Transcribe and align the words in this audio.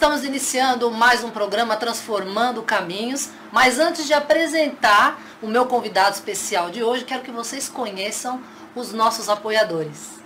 Estamos 0.00 0.24
iniciando 0.24 0.90
mais 0.90 1.22
um 1.22 1.28
programa 1.28 1.76
Transformando 1.76 2.62
Caminhos, 2.62 3.28
mas 3.52 3.78
antes 3.78 4.06
de 4.06 4.14
apresentar 4.14 5.20
o 5.42 5.46
meu 5.46 5.66
convidado 5.66 6.14
especial 6.14 6.70
de 6.70 6.82
hoje, 6.82 7.04
quero 7.04 7.22
que 7.22 7.30
vocês 7.30 7.68
conheçam 7.68 8.40
os 8.74 8.94
nossos 8.94 9.28
apoiadores. 9.28 10.18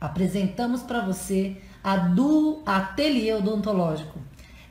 Apresentamos 0.00 0.84
para 0.84 1.00
você 1.00 1.56
a 1.82 1.96
Du 1.96 2.62
Ateliê 2.64 3.34
Odontológico. 3.34 4.20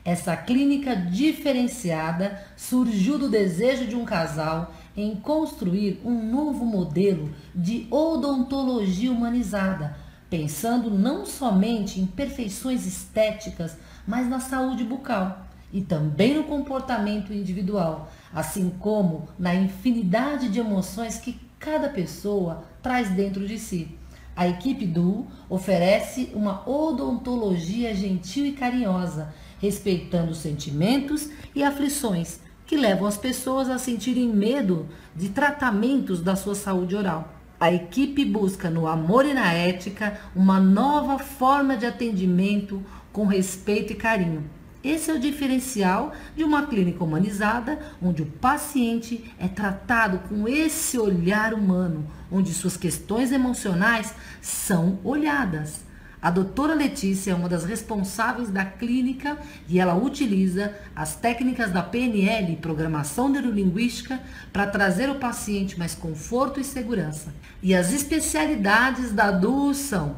Essa 0.02 0.34
clínica 0.34 0.96
diferenciada 0.96 2.42
surgiu 2.56 3.18
do 3.18 3.28
desejo 3.28 3.86
de 3.86 3.96
um 3.96 4.06
casal 4.06 4.72
em 4.96 5.16
construir 5.16 6.00
um 6.04 6.30
novo 6.30 6.64
modelo 6.64 7.30
de 7.54 7.86
odontologia 7.90 9.10
humanizada, 9.10 9.96
pensando 10.30 10.90
não 10.90 11.26
somente 11.26 12.00
em 12.00 12.06
perfeições 12.06 12.86
estéticas, 12.86 13.76
mas 14.06 14.28
na 14.28 14.40
saúde 14.40 14.84
bucal 14.84 15.46
e 15.72 15.80
também 15.80 16.34
no 16.34 16.44
comportamento 16.44 17.32
individual, 17.32 18.08
assim 18.32 18.70
como 18.78 19.28
na 19.36 19.54
infinidade 19.54 20.48
de 20.48 20.60
emoções 20.60 21.18
que 21.18 21.40
cada 21.58 21.88
pessoa 21.88 22.64
traz 22.80 23.10
dentro 23.10 23.46
de 23.46 23.58
si. 23.58 23.98
A 24.36 24.46
equipe 24.46 24.86
do 24.86 25.26
oferece 25.48 26.30
uma 26.34 26.68
odontologia 26.68 27.94
gentil 27.94 28.46
e 28.46 28.52
carinhosa, 28.52 29.34
respeitando 29.60 30.34
sentimentos 30.34 31.28
e 31.54 31.62
aflições 31.62 32.40
que 32.66 32.76
levam 32.76 33.06
as 33.06 33.16
pessoas 33.16 33.68
a 33.68 33.78
sentirem 33.78 34.28
medo 34.28 34.86
de 35.14 35.28
tratamentos 35.28 36.20
da 36.20 36.34
sua 36.36 36.54
saúde 36.54 36.96
oral. 36.96 37.34
A 37.58 37.72
equipe 37.72 38.24
busca 38.24 38.68
no 38.68 38.86
amor 38.86 39.24
e 39.24 39.32
na 39.32 39.52
ética 39.52 40.18
uma 40.34 40.58
nova 40.58 41.18
forma 41.18 41.76
de 41.76 41.86
atendimento 41.86 42.82
com 43.12 43.26
respeito 43.26 43.92
e 43.92 43.96
carinho. 43.96 44.44
Esse 44.82 45.10
é 45.10 45.14
o 45.14 45.18
diferencial 45.18 46.12
de 46.36 46.44
uma 46.44 46.66
clínica 46.66 47.02
humanizada, 47.02 47.78
onde 48.02 48.20
o 48.20 48.26
paciente 48.26 49.32
é 49.38 49.48
tratado 49.48 50.18
com 50.28 50.46
esse 50.46 50.98
olhar 50.98 51.54
humano, 51.54 52.06
onde 52.30 52.52
suas 52.52 52.76
questões 52.76 53.32
emocionais 53.32 54.14
são 54.42 54.98
olhadas. 55.02 55.84
A 56.24 56.30
doutora 56.30 56.72
Letícia 56.72 57.32
é 57.32 57.34
uma 57.34 57.50
das 57.50 57.66
responsáveis 57.66 58.48
da 58.48 58.64
clínica 58.64 59.36
e 59.68 59.78
ela 59.78 59.94
utiliza 59.94 60.74
as 60.96 61.14
técnicas 61.14 61.70
da 61.70 61.82
PNL, 61.82 62.56
Programação 62.62 63.28
Neurolinguística, 63.28 64.18
para 64.50 64.66
trazer 64.66 65.10
ao 65.10 65.16
paciente 65.16 65.78
mais 65.78 65.94
conforto 65.94 66.58
e 66.58 66.64
segurança. 66.64 67.30
E 67.62 67.74
as 67.74 67.92
especialidades 67.92 69.12
da 69.12 69.30
DU 69.30 69.74
são 69.74 70.16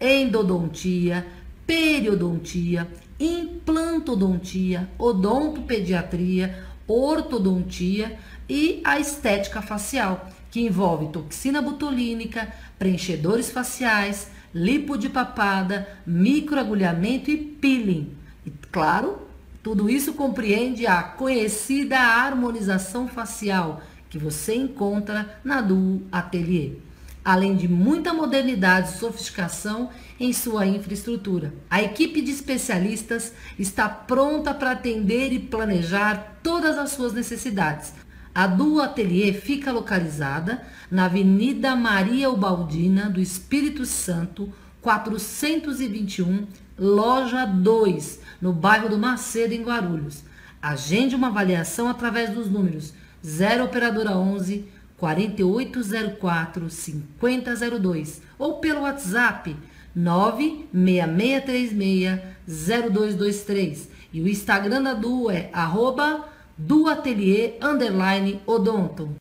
endodontia, 0.00 1.24
periodontia, 1.64 2.88
implantodontia, 3.20 4.88
odontopediatria, 4.98 6.64
ortodontia 6.84 8.18
e 8.48 8.80
a 8.82 8.98
estética 8.98 9.62
facial, 9.62 10.28
que 10.50 10.60
envolve 10.60 11.12
toxina 11.12 11.62
botulínica, 11.62 12.52
preenchedores 12.76 13.52
faciais, 13.52 14.34
lipo 14.54 14.96
de 14.96 15.08
papada, 15.08 15.88
microagulhamento 16.06 17.30
e 17.30 17.36
peeling. 17.36 18.14
E 18.46 18.50
claro, 18.70 19.18
tudo 19.62 19.90
isso 19.90 20.12
compreende 20.14 20.86
a 20.86 21.02
conhecida 21.02 21.98
harmonização 21.98 23.08
facial 23.08 23.82
que 24.08 24.18
você 24.18 24.54
encontra 24.54 25.40
na 25.42 25.60
Duo 25.60 26.02
Atelier 26.12 26.76
além 27.24 27.56
de 27.56 27.66
muita 27.66 28.12
modernidade 28.12 28.90
e 28.90 28.98
sofisticação 28.98 29.88
em 30.20 30.32
sua 30.32 30.66
infraestrutura. 30.66 31.54
A 31.70 31.82
equipe 31.82 32.20
de 32.20 32.30
especialistas 32.30 33.32
está 33.58 33.88
pronta 33.88 34.52
para 34.52 34.72
atender 34.72 35.32
e 35.32 35.38
planejar 35.38 36.36
todas 36.42 36.76
as 36.76 36.90
suas 36.90 37.14
necessidades. 37.14 37.94
A 38.34 38.48
Duo 38.48 38.80
Atelier 38.80 39.32
fica 39.32 39.70
localizada 39.70 40.60
na 40.90 41.04
Avenida 41.04 41.76
Maria 41.76 42.28
Ubaldina 42.28 43.08
do 43.08 43.20
Espírito 43.20 43.86
Santo, 43.86 44.52
421, 44.82 46.44
loja 46.76 47.46
2, 47.46 48.20
no 48.42 48.52
bairro 48.52 48.88
do 48.88 48.98
Macedo, 48.98 49.54
em 49.54 49.62
Guarulhos. 49.62 50.24
Agende 50.60 51.14
uma 51.14 51.28
avaliação 51.28 51.88
através 51.88 52.30
dos 52.30 52.50
números 52.50 52.92
0 53.24 53.66
operadora 53.66 54.16
11 54.16 54.64
4804 54.96 56.68
5002 56.68 58.20
ou 58.36 58.54
pelo 58.54 58.80
WhatsApp 58.80 59.56
96636 59.94 62.20
0223 62.46 63.88
e 64.12 64.20
o 64.20 64.28
Instagram 64.28 64.82
da 64.82 64.92
Du 64.94 65.30
é 65.30 65.48
arroba 65.52 66.33
duatelier 66.56 67.58
underline 67.60 68.40
odonto. 68.46 69.16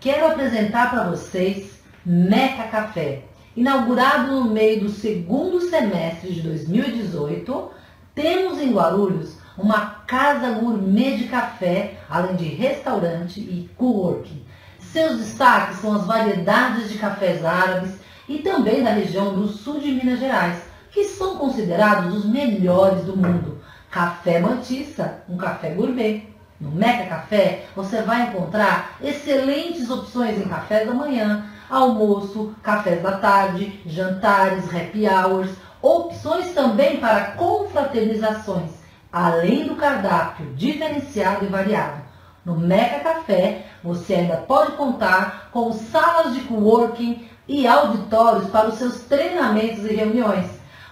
Quero 0.00 0.26
apresentar 0.28 0.90
para 0.90 1.10
vocês 1.10 1.80
Meca 2.06 2.64
Café. 2.68 3.24
Inaugurado 3.54 4.32
no 4.32 4.50
meio 4.50 4.82
do 4.82 4.88
segundo 4.88 5.60
semestre 5.60 6.32
de 6.32 6.40
2018, 6.40 7.70
temos 8.14 8.58
em 8.58 8.72
Guarulhos 8.72 9.36
uma 9.58 10.04
casa 10.06 10.52
gourmet 10.52 11.16
de 11.16 11.24
café, 11.24 11.98
além 12.08 12.36
de 12.36 12.44
restaurante 12.44 13.40
e 13.40 13.68
coworking. 13.76 14.42
Seus 14.78 15.18
destaques 15.18 15.80
são 15.80 15.96
as 15.96 16.06
variedades 16.06 16.88
de 16.88 16.96
cafés 16.96 17.44
árabes 17.44 17.98
e 18.28 18.38
também 18.38 18.82
da 18.82 18.92
região 18.92 19.34
do 19.34 19.48
sul 19.48 19.80
de 19.80 19.90
Minas 19.90 20.20
Gerais, 20.20 20.67
que 20.90 21.04
são 21.04 21.36
considerados 21.36 22.14
os 22.14 22.24
melhores 22.24 23.04
do 23.04 23.16
mundo. 23.16 23.58
Café 23.90 24.40
Mantissa, 24.40 25.22
um 25.28 25.36
café 25.36 25.70
gourmet. 25.70 26.24
No 26.60 26.70
Meca 26.70 27.06
Café 27.06 27.66
você 27.76 28.02
vai 28.02 28.28
encontrar 28.28 28.96
excelentes 29.00 29.88
opções 29.90 30.38
em 30.38 30.48
café 30.48 30.84
da 30.84 30.92
manhã, 30.92 31.46
almoço, 31.70 32.54
cafés 32.62 33.02
da 33.02 33.12
tarde, 33.12 33.80
jantares, 33.86 34.64
happy 34.74 35.06
hours, 35.06 35.50
opções 35.80 36.52
também 36.52 36.96
para 36.96 37.32
confraternizações 37.32 38.78
além 39.12 39.66
do 39.66 39.76
cardápio 39.76 40.46
diferenciado 40.54 41.44
e 41.44 41.48
variado. 41.48 42.02
No 42.44 42.56
Meca 42.56 43.00
Café, 43.00 43.66
você 43.82 44.14
ainda 44.14 44.36
pode 44.36 44.72
contar 44.72 45.48
com 45.52 45.72
salas 45.72 46.34
de 46.34 46.40
coworking 46.40 47.28
e 47.46 47.66
auditórios 47.66 48.48
para 48.50 48.68
os 48.68 48.74
seus 48.76 49.00
treinamentos 49.00 49.84
e 49.84 49.94
reuniões. 49.94 50.46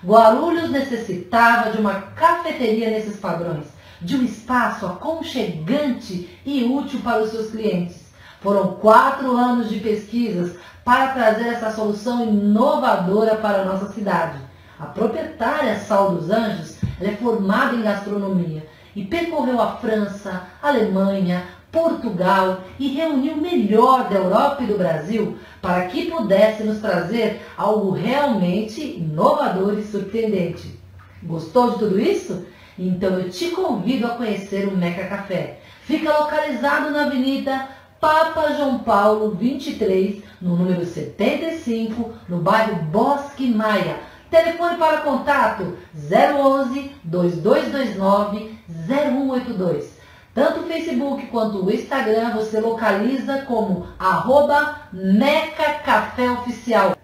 Guarulhos 0.05 0.71
necessitava 0.71 1.71
de 1.71 1.79
uma 1.79 1.95
cafeteria 1.95 2.91
nesses 2.91 3.17
padrões, 3.17 3.67
de 4.01 4.17
um 4.17 4.23
espaço 4.23 4.87
aconchegante 4.87 6.39
e 6.45 6.65
útil 6.65 7.01
para 7.01 7.23
os 7.23 7.31
seus 7.31 7.51
clientes. 7.51 8.07
Foram 8.41 8.75
quatro 8.75 9.37
anos 9.37 9.69
de 9.69 9.81
pesquisas 9.81 10.57
para 10.85 11.09
trazer 11.09 11.49
essa 11.49 11.73
solução 11.73 12.25
inovadora 12.25 13.37
para 13.37 13.63
a 13.63 13.65
nossa 13.65 13.93
cidade. 13.93 14.39
A 14.79 14.87
proprietária 14.87 15.79
Sal 15.81 16.13
dos 16.13 16.31
Anjos 16.31 16.77
é 17.01 17.11
formada 17.13 17.75
em 17.75 17.83
gastronomia 17.83 18.67
e 18.95 19.05
percorreu 19.05 19.61
a 19.61 19.77
França, 19.77 20.45
Alemanha, 20.63 21.45
Portugal 21.77 22.63
e 22.79 22.89
reuniu 22.89 23.35
o 23.35 23.41
melhor 23.41 24.09
da 24.09 24.17
Europa 24.17 24.63
e 24.63 24.67
do 24.67 24.79
Brasil 24.79 25.37
para 25.61 25.85
que 25.89 26.11
pudesse 26.11 26.65
nos 26.65 26.81
trazer 26.81 27.43
algo 27.55 27.91
realmente 27.91 28.81
inovador 28.81 29.79
e 29.79 29.85
surpreendente. 29.85 30.81
Gostou 31.23 31.73
de 31.73 31.79
tudo 31.79 32.01
isso? 32.01 32.47
Então 32.79 33.19
eu 33.19 33.29
te 33.29 33.51
convido 33.51 34.07
a 34.07 34.11
conhecer 34.11 34.67
o 34.67 34.77
Meca 34.77 35.05
Café. 35.07 35.59
Fica 35.83 36.19
localizado 36.19 36.91
na 36.91 37.05
Avenida 37.05 37.69
Papa 38.01 38.55
João 38.55 38.79
Paulo 38.79 39.33
23, 39.33 40.23
no 40.41 40.57
número 40.57 40.87
75, 40.87 42.11
no 42.27 42.39
bairro 42.39 42.77
Bosque 42.85 43.51
Maia 43.51 43.97
Telefone 44.31 44.77
para 44.77 45.03
contato 45.03 45.77
011 45.95 46.91
2229 47.05 48.59
0182. 48.87 49.96
Tanto 50.37 50.61
o 50.61 50.65
Facebook 50.65 51.29
quanto 51.29 51.65
o 51.65 51.73
Instagram 51.73 52.35
você 52.35 52.61
localiza 52.61 53.39
como 53.47 53.87
arroba 53.99 54.83
Meca 54.93 55.79
Café 55.83 56.31
Oficial. 56.31 56.95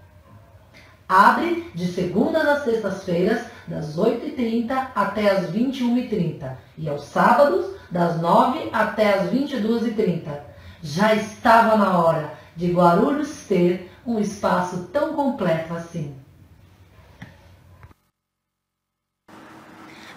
Abre 1.09 1.71
de 1.75 1.87
segundas 1.87 2.47
a 2.47 2.61
sextas-feiras, 2.61 3.47
das 3.67 3.97
8h30 3.97 4.89
até 4.95 5.31
as 5.31 5.51
21h30. 5.51 6.59
E 6.77 6.87
aos 6.91 7.05
sábados, 7.05 7.75
das 7.91 8.21
9 8.21 8.69
até 8.71 9.15
as 9.15 9.31
22h30. 9.31 10.29
Já 10.83 11.15
estava 11.15 11.75
na 11.79 11.97
hora 11.97 12.35
de 12.55 12.71
Guarulhos 12.71 13.47
ter 13.49 13.91
um 14.07 14.19
espaço 14.19 14.91
tão 14.93 15.15
completo 15.15 15.73
assim. 15.73 16.15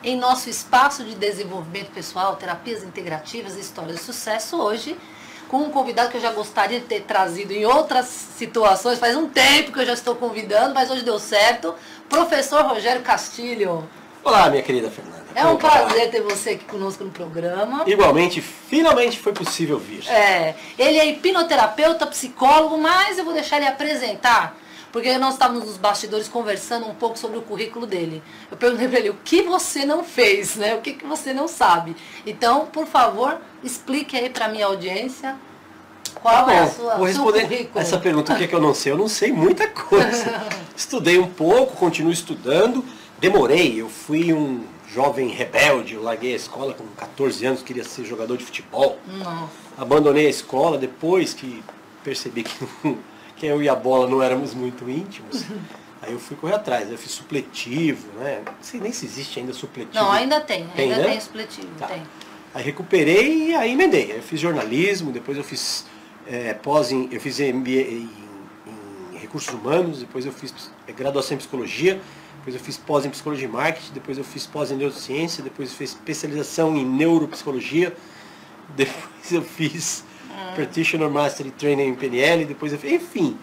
Em 0.05 0.15
nosso 0.15 0.49
espaço 0.49 1.03
de 1.03 1.15
desenvolvimento 1.15 1.91
pessoal, 1.91 2.35
terapias 2.35 2.83
integrativas 2.83 3.57
e 3.57 3.59
histórias 3.59 3.97
de 3.97 4.03
sucesso 4.03 4.61
hoje 4.61 4.95
com 5.47 5.57
um 5.57 5.69
convidado 5.69 6.09
que 6.09 6.17
eu 6.17 6.21
já 6.21 6.31
gostaria 6.31 6.79
de 6.79 6.85
ter 6.85 7.01
trazido 7.01 7.53
em 7.53 7.65
outras 7.65 8.05
situações. 8.05 8.99
Faz 8.99 9.15
um 9.15 9.27
tempo 9.27 9.71
que 9.71 9.79
eu 9.79 9.85
já 9.85 9.93
estou 9.93 10.15
convidando, 10.15 10.73
mas 10.73 10.89
hoje 10.89 11.03
deu 11.03 11.19
certo. 11.19 11.73
Professor 12.09 12.63
Rogério 12.65 13.01
Castilho. 13.01 13.87
Olá, 14.23 14.49
minha 14.49 14.63
querida 14.63 14.89
Fernanda. 14.89 15.23
É 15.35 15.45
um 15.45 15.57
prazer 15.57 16.09
ter 16.09 16.21
você 16.21 16.51
aqui 16.51 16.65
conosco 16.65 17.03
no 17.03 17.11
programa. 17.11 17.83
Igualmente, 17.85 18.41
finalmente 18.41 19.19
foi 19.19 19.33
possível 19.33 19.77
vir. 19.77 20.07
É, 20.09 20.55
ele 20.79 20.97
é 20.97 21.05
hipnoterapeuta, 21.07 22.07
psicólogo, 22.07 22.77
mas 22.77 23.17
eu 23.17 23.25
vou 23.25 23.33
deixar 23.33 23.57
ele 23.57 23.67
apresentar 23.67 24.55
porque 24.95 25.17
nós 25.17 25.33
estávamos 25.33 25.65
nos 25.65 25.75
bastidores 25.75 26.29
conversando 26.29 26.87
um 26.87 26.95
pouco 26.95 27.19
sobre 27.19 27.37
o 27.37 27.41
currículo 27.41 27.85
dele. 27.85 28.23
Eu 28.49 28.55
perguntei 28.55 28.87
para 28.87 28.99
ele 28.99 29.09
o 29.09 29.17
que 29.25 29.41
você 29.41 29.83
não 29.83 30.05
fez, 30.05 30.55
né? 30.55 30.73
O 30.73 30.79
que, 30.79 30.93
que 30.93 31.05
você 31.05 31.33
não 31.33 31.49
sabe. 31.49 31.97
Então, 32.25 32.67
por 32.67 32.87
favor, 32.87 33.37
explique 33.61 34.15
aí 34.15 34.29
para 34.29 34.47
minha 34.47 34.67
audiência 34.67 35.35
qual 36.21 36.45
tá 36.45 36.53
é 36.53 36.59
a 36.59 36.67
sua, 36.69 36.95
vou 36.95 37.07
responder 37.07 37.41
currículo. 37.41 37.81
essa 37.81 37.97
pergunta, 37.97 38.33
o 38.33 38.37
que, 38.37 38.45
é 38.45 38.47
que 38.47 38.55
eu 38.55 38.61
não 38.61 38.73
sei? 38.73 38.93
Eu 38.93 38.97
não 38.97 39.09
sei 39.09 39.33
muita 39.33 39.67
coisa. 39.67 40.47
Estudei 40.73 41.19
um 41.19 41.27
pouco, 41.27 41.75
continuo 41.75 42.13
estudando. 42.13 42.81
Demorei, 43.19 43.81
eu 43.81 43.89
fui 43.89 44.31
um 44.31 44.63
jovem 44.87 45.27
rebelde, 45.27 45.95
eu 45.95 46.03
larguei 46.03 46.31
a 46.31 46.37
escola 46.37 46.73
com 46.73 46.85
14 46.95 47.45
anos, 47.45 47.61
queria 47.61 47.83
ser 47.83 48.05
jogador 48.05 48.37
de 48.37 48.45
futebol. 48.45 48.97
Não. 49.05 49.49
Abandonei 49.77 50.27
a 50.27 50.29
escola 50.29 50.77
depois 50.77 51.33
que 51.33 51.61
percebi 52.01 52.43
que 52.43 52.53
não 52.81 52.97
que 53.35 53.45
eu 53.45 53.61
e 53.61 53.69
a 53.69 53.75
bola 53.75 54.09
não 54.09 54.21
éramos 54.21 54.53
muito 54.53 54.89
íntimos. 54.89 55.43
Aí 56.01 56.13
eu 56.13 56.19
fui 56.19 56.37
correr 56.37 56.53
atrás, 56.53 56.91
eu 56.91 56.97
fiz 56.97 57.11
supletivo, 57.11 58.07
né? 58.19 58.41
Não 58.45 58.53
sei 58.61 58.79
nem 58.79 58.91
se 58.91 59.05
existe 59.05 59.39
ainda 59.39 59.53
supletivo. 59.53 59.95
Não, 59.95 60.11
ainda 60.11 60.39
tem, 60.39 60.67
tem 60.67 60.91
ainda 60.91 61.03
né? 61.03 61.11
tem 61.11 61.19
supletivo, 61.19 61.67
tá. 61.79 61.87
tem. 61.87 62.03
Aí 62.53 62.63
recuperei 62.63 63.49
e 63.49 63.55
aí 63.55 63.73
emendei. 63.73 64.11
Aí 64.11 64.17
eu 64.17 64.23
fiz 64.23 64.39
jornalismo, 64.39 65.11
depois 65.11 65.37
eu 65.37 65.43
fiz 65.43 65.85
é, 66.25 66.53
pós 66.53 66.89
em, 66.89 67.09
eu 67.11 67.19
fiz 67.19 67.39
MBA 67.39 67.71
em, 67.71 68.09
em, 69.13 69.17
recursos 69.17 69.53
humanos, 69.53 69.99
depois 69.99 70.25
eu 70.25 70.31
fiz 70.31 70.71
é, 70.87 70.93
graduação 70.93 71.35
em 71.35 71.37
psicologia, 71.37 71.99
depois 72.37 72.55
eu 72.55 72.61
fiz 72.61 72.77
pós 72.77 73.05
em 73.05 73.09
psicologia 73.09 73.47
e 73.47 73.51
marketing, 73.51 73.91
depois 73.93 74.17
eu 74.17 74.23
fiz 74.23 74.47
pós 74.47 74.71
em 74.71 74.75
neurociência, 74.75 75.43
depois 75.43 75.69
eu 75.69 75.75
fiz 75.75 75.89
especialização 75.89 76.77
em 76.77 76.85
neuropsicologia, 76.85 77.93
depois 78.73 79.31
eu 79.31 79.41
fiz 79.41 80.04
Practitioner 80.55 81.09
Mastery 81.09 81.51
Training 81.51 81.87
em 81.87 81.95
PNL, 81.95 82.45
depois 82.45 82.71
eu 82.71 82.79
enfim. 82.91 83.37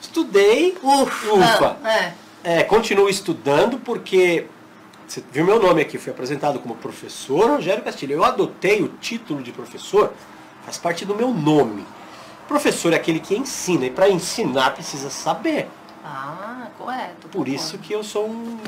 Estudei, 0.00 0.76
ufa, 0.82 1.32
ufa. 1.32 1.76
É. 1.88 2.12
É, 2.44 2.62
continuo 2.64 3.08
estudando 3.08 3.78
porque 3.78 4.46
você 5.06 5.22
viu 5.30 5.44
meu 5.44 5.60
nome 5.60 5.82
aqui, 5.82 5.98
fui 5.98 6.10
apresentado 6.10 6.58
como 6.58 6.74
professor 6.74 7.50
Rogério 7.50 7.84
Castilho. 7.84 8.14
Eu 8.14 8.24
adotei 8.24 8.82
o 8.82 8.88
título 8.88 9.42
de 9.42 9.52
professor, 9.52 10.12
faz 10.64 10.78
parte 10.78 11.04
do 11.04 11.14
meu 11.14 11.32
nome. 11.32 11.84
Professor 12.48 12.92
é 12.92 12.96
aquele 12.96 13.20
que 13.20 13.36
ensina, 13.36 13.86
e 13.86 13.90
para 13.90 14.08
ensinar 14.08 14.72
precisa 14.72 15.10
saber. 15.10 15.68
Ah, 16.04 16.68
correto. 16.78 17.28
Por 17.28 17.30
concordo. 17.30 17.50
isso 17.50 17.78
que 17.78 17.92
eu 17.92 18.02
sou 18.02 18.26
um 18.26 18.58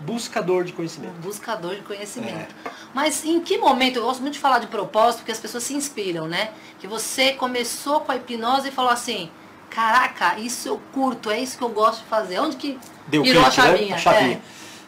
buscador 0.00 0.64
de 0.64 0.72
conhecimento. 0.72 1.14
Um 1.16 1.20
buscador 1.20 1.74
de 1.74 1.82
conhecimento. 1.82 2.54
É. 2.64 2.70
Mas 2.92 3.24
em 3.24 3.40
que 3.40 3.58
momento, 3.58 3.96
eu 3.96 4.02
gosto 4.02 4.20
muito 4.20 4.34
de 4.34 4.40
falar 4.40 4.58
de 4.58 4.66
propósito, 4.66 5.18
porque 5.18 5.32
as 5.32 5.40
pessoas 5.40 5.64
se 5.64 5.74
inspiram, 5.74 6.26
né? 6.26 6.50
Que 6.78 6.86
você 6.86 7.32
começou 7.32 8.00
com 8.00 8.12
a 8.12 8.16
hipnose 8.16 8.68
e 8.68 8.70
falou 8.70 8.90
assim, 8.90 9.30
caraca, 9.70 10.38
isso 10.38 10.68
eu 10.68 10.80
curto, 10.92 11.30
é 11.30 11.40
isso 11.40 11.56
que 11.58 11.64
eu 11.64 11.68
gosto 11.68 12.02
de 12.02 12.08
fazer. 12.08 12.38
Onde 12.38 12.56
que 12.56 12.78
Deu 13.06 13.22
virou 13.22 13.42
clique, 13.42 13.60
a 13.60 13.64
chavinha? 13.64 13.88
Né? 13.88 13.94
A 13.94 13.98
chavinha. 13.98 14.36
É. 14.36 14.40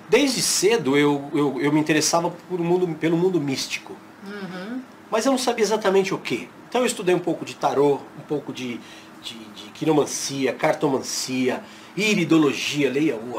Desde 0.09 0.41
cedo 0.41 0.97
eu, 0.97 1.31
eu, 1.35 1.61
eu 1.61 1.73
me 1.73 1.81
interessava 1.81 2.31
por 2.49 2.59
mundo, 2.59 2.89
pelo 2.95 3.17
mundo 3.17 3.41
místico. 3.41 3.95
Uhum. 4.27 4.81
Mas 5.11 5.27
eu 5.27 5.33
não 5.33 5.39
sabia 5.39 5.65
exatamente 5.65 6.15
o 6.15 6.19
que. 6.19 6.49
Então 6.69 6.83
eu 6.83 6.87
estudei 6.87 7.15
um 7.15 7.19
pouco 7.19 7.45
de 7.45 7.55
tarô, 7.55 8.01
um 8.19 8.23
pouco 8.27 8.53
de, 8.53 8.81
de, 9.23 9.35
de 9.35 9.71
quiromancia, 9.75 10.53
cartomancia, 10.53 11.63
iridologia, 11.97 12.91
leia 12.91 13.17
o, 13.17 13.39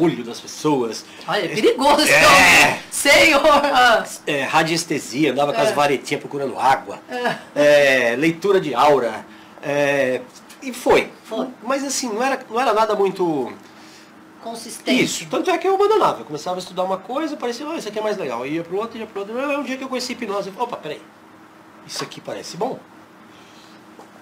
olho 0.00 0.24
das 0.24 0.40
pessoas. 0.40 1.04
Olha, 1.26 1.44
é 1.44 1.48
perigoso 1.48 2.02
esse 2.02 2.12
é, 2.12 2.82
Senhor! 2.90 3.42
É, 4.26 4.42
radiestesia, 4.42 5.32
andava 5.32 5.52
é. 5.52 5.54
com 5.54 5.60
as 5.60 5.70
é. 5.70 5.72
varetinhas 5.72 6.20
procurando 6.20 6.58
água. 6.58 7.00
É. 7.54 8.12
é. 8.12 8.16
leitura 8.16 8.60
de 8.60 8.74
aura. 8.74 9.24
É, 9.62 10.20
e 10.62 10.72
foi. 10.72 11.10
foi. 11.24 11.48
Mas 11.62 11.84
assim, 11.84 12.08
não 12.08 12.22
era, 12.22 12.40
não 12.48 12.60
era 12.60 12.72
nada 12.72 12.94
muito... 12.94 13.52
Consistente. 14.42 15.02
Isso. 15.02 15.26
Tanto 15.28 15.50
é 15.50 15.58
que 15.58 15.66
eu 15.66 15.74
abandonava. 15.74 16.20
Eu 16.20 16.24
começava 16.24 16.56
a 16.56 16.60
estudar 16.60 16.84
uma 16.84 16.96
coisa, 16.96 17.36
parecia, 17.36 17.66
oh, 17.66 17.74
isso 17.74 17.88
aqui 17.88 17.98
é 17.98 18.02
mais 18.02 18.16
legal. 18.16 18.46
Eu 18.46 18.52
ia 18.52 18.62
para 18.62 18.74
o 18.74 18.78
outro, 18.78 18.96
ia 18.96 19.06
para 19.06 19.18
o 19.18 19.22
outro. 19.22 19.60
Um 19.60 19.64
dia 19.64 19.76
que 19.76 19.82
eu 19.82 19.88
conheci 19.88 20.12
hipnose, 20.12 20.48
eu 20.48 20.52
falei, 20.52 20.68
opa, 20.68 20.76
peraí. 20.76 21.02
Isso 21.86 22.04
aqui 22.04 22.20
parece 22.20 22.56
bom 22.56 22.78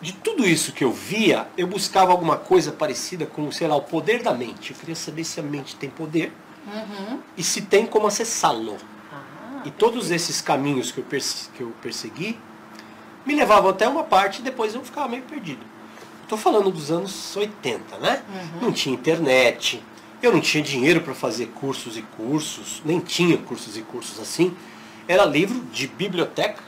de 0.06 0.12
tudo 0.12 0.46
isso 0.46 0.70
que 0.70 0.84
eu 0.84 0.92
via, 0.92 1.48
eu 1.58 1.66
buscava 1.66 2.12
alguma 2.12 2.36
coisa 2.36 2.70
parecida 2.70 3.26
com, 3.26 3.50
sei 3.50 3.66
lá, 3.66 3.74
o 3.74 3.82
poder 3.82 4.22
da 4.22 4.32
mente. 4.32 4.70
Eu 4.70 4.76
queria 4.76 4.94
saber 4.94 5.24
se 5.24 5.40
a 5.40 5.42
mente 5.42 5.74
tem 5.74 5.90
poder 5.90 6.32
uhum. 6.64 7.18
e 7.36 7.42
se 7.42 7.62
tem 7.62 7.84
como 7.84 8.06
acessá-lo. 8.06 8.76
Ah, 9.12 9.62
e 9.64 9.70
todos 9.72 10.12
esses 10.12 10.40
caminhos 10.40 10.92
que 10.92 10.98
eu, 10.98 11.04
que 11.56 11.60
eu 11.60 11.74
persegui 11.82 12.38
me 13.26 13.34
levavam 13.34 13.68
até 13.70 13.88
uma 13.88 14.04
parte 14.04 14.38
e 14.38 14.42
depois 14.42 14.76
eu 14.76 14.84
ficava 14.84 15.08
meio 15.08 15.24
perdido. 15.24 15.66
Estou 16.22 16.38
falando 16.38 16.70
dos 16.70 16.92
anos 16.92 17.36
80, 17.36 17.98
né? 17.98 18.22
Uhum. 18.28 18.66
Não 18.66 18.72
tinha 18.72 18.94
internet, 18.94 19.82
eu 20.22 20.32
não 20.32 20.40
tinha 20.40 20.62
dinheiro 20.62 21.00
para 21.00 21.16
fazer 21.16 21.46
cursos 21.46 21.96
e 21.96 22.02
cursos, 22.02 22.80
nem 22.84 23.00
tinha 23.00 23.36
cursos 23.38 23.76
e 23.76 23.82
cursos 23.82 24.20
assim. 24.20 24.56
Era 25.08 25.24
livro 25.24 25.64
de 25.72 25.88
biblioteca 25.88 26.62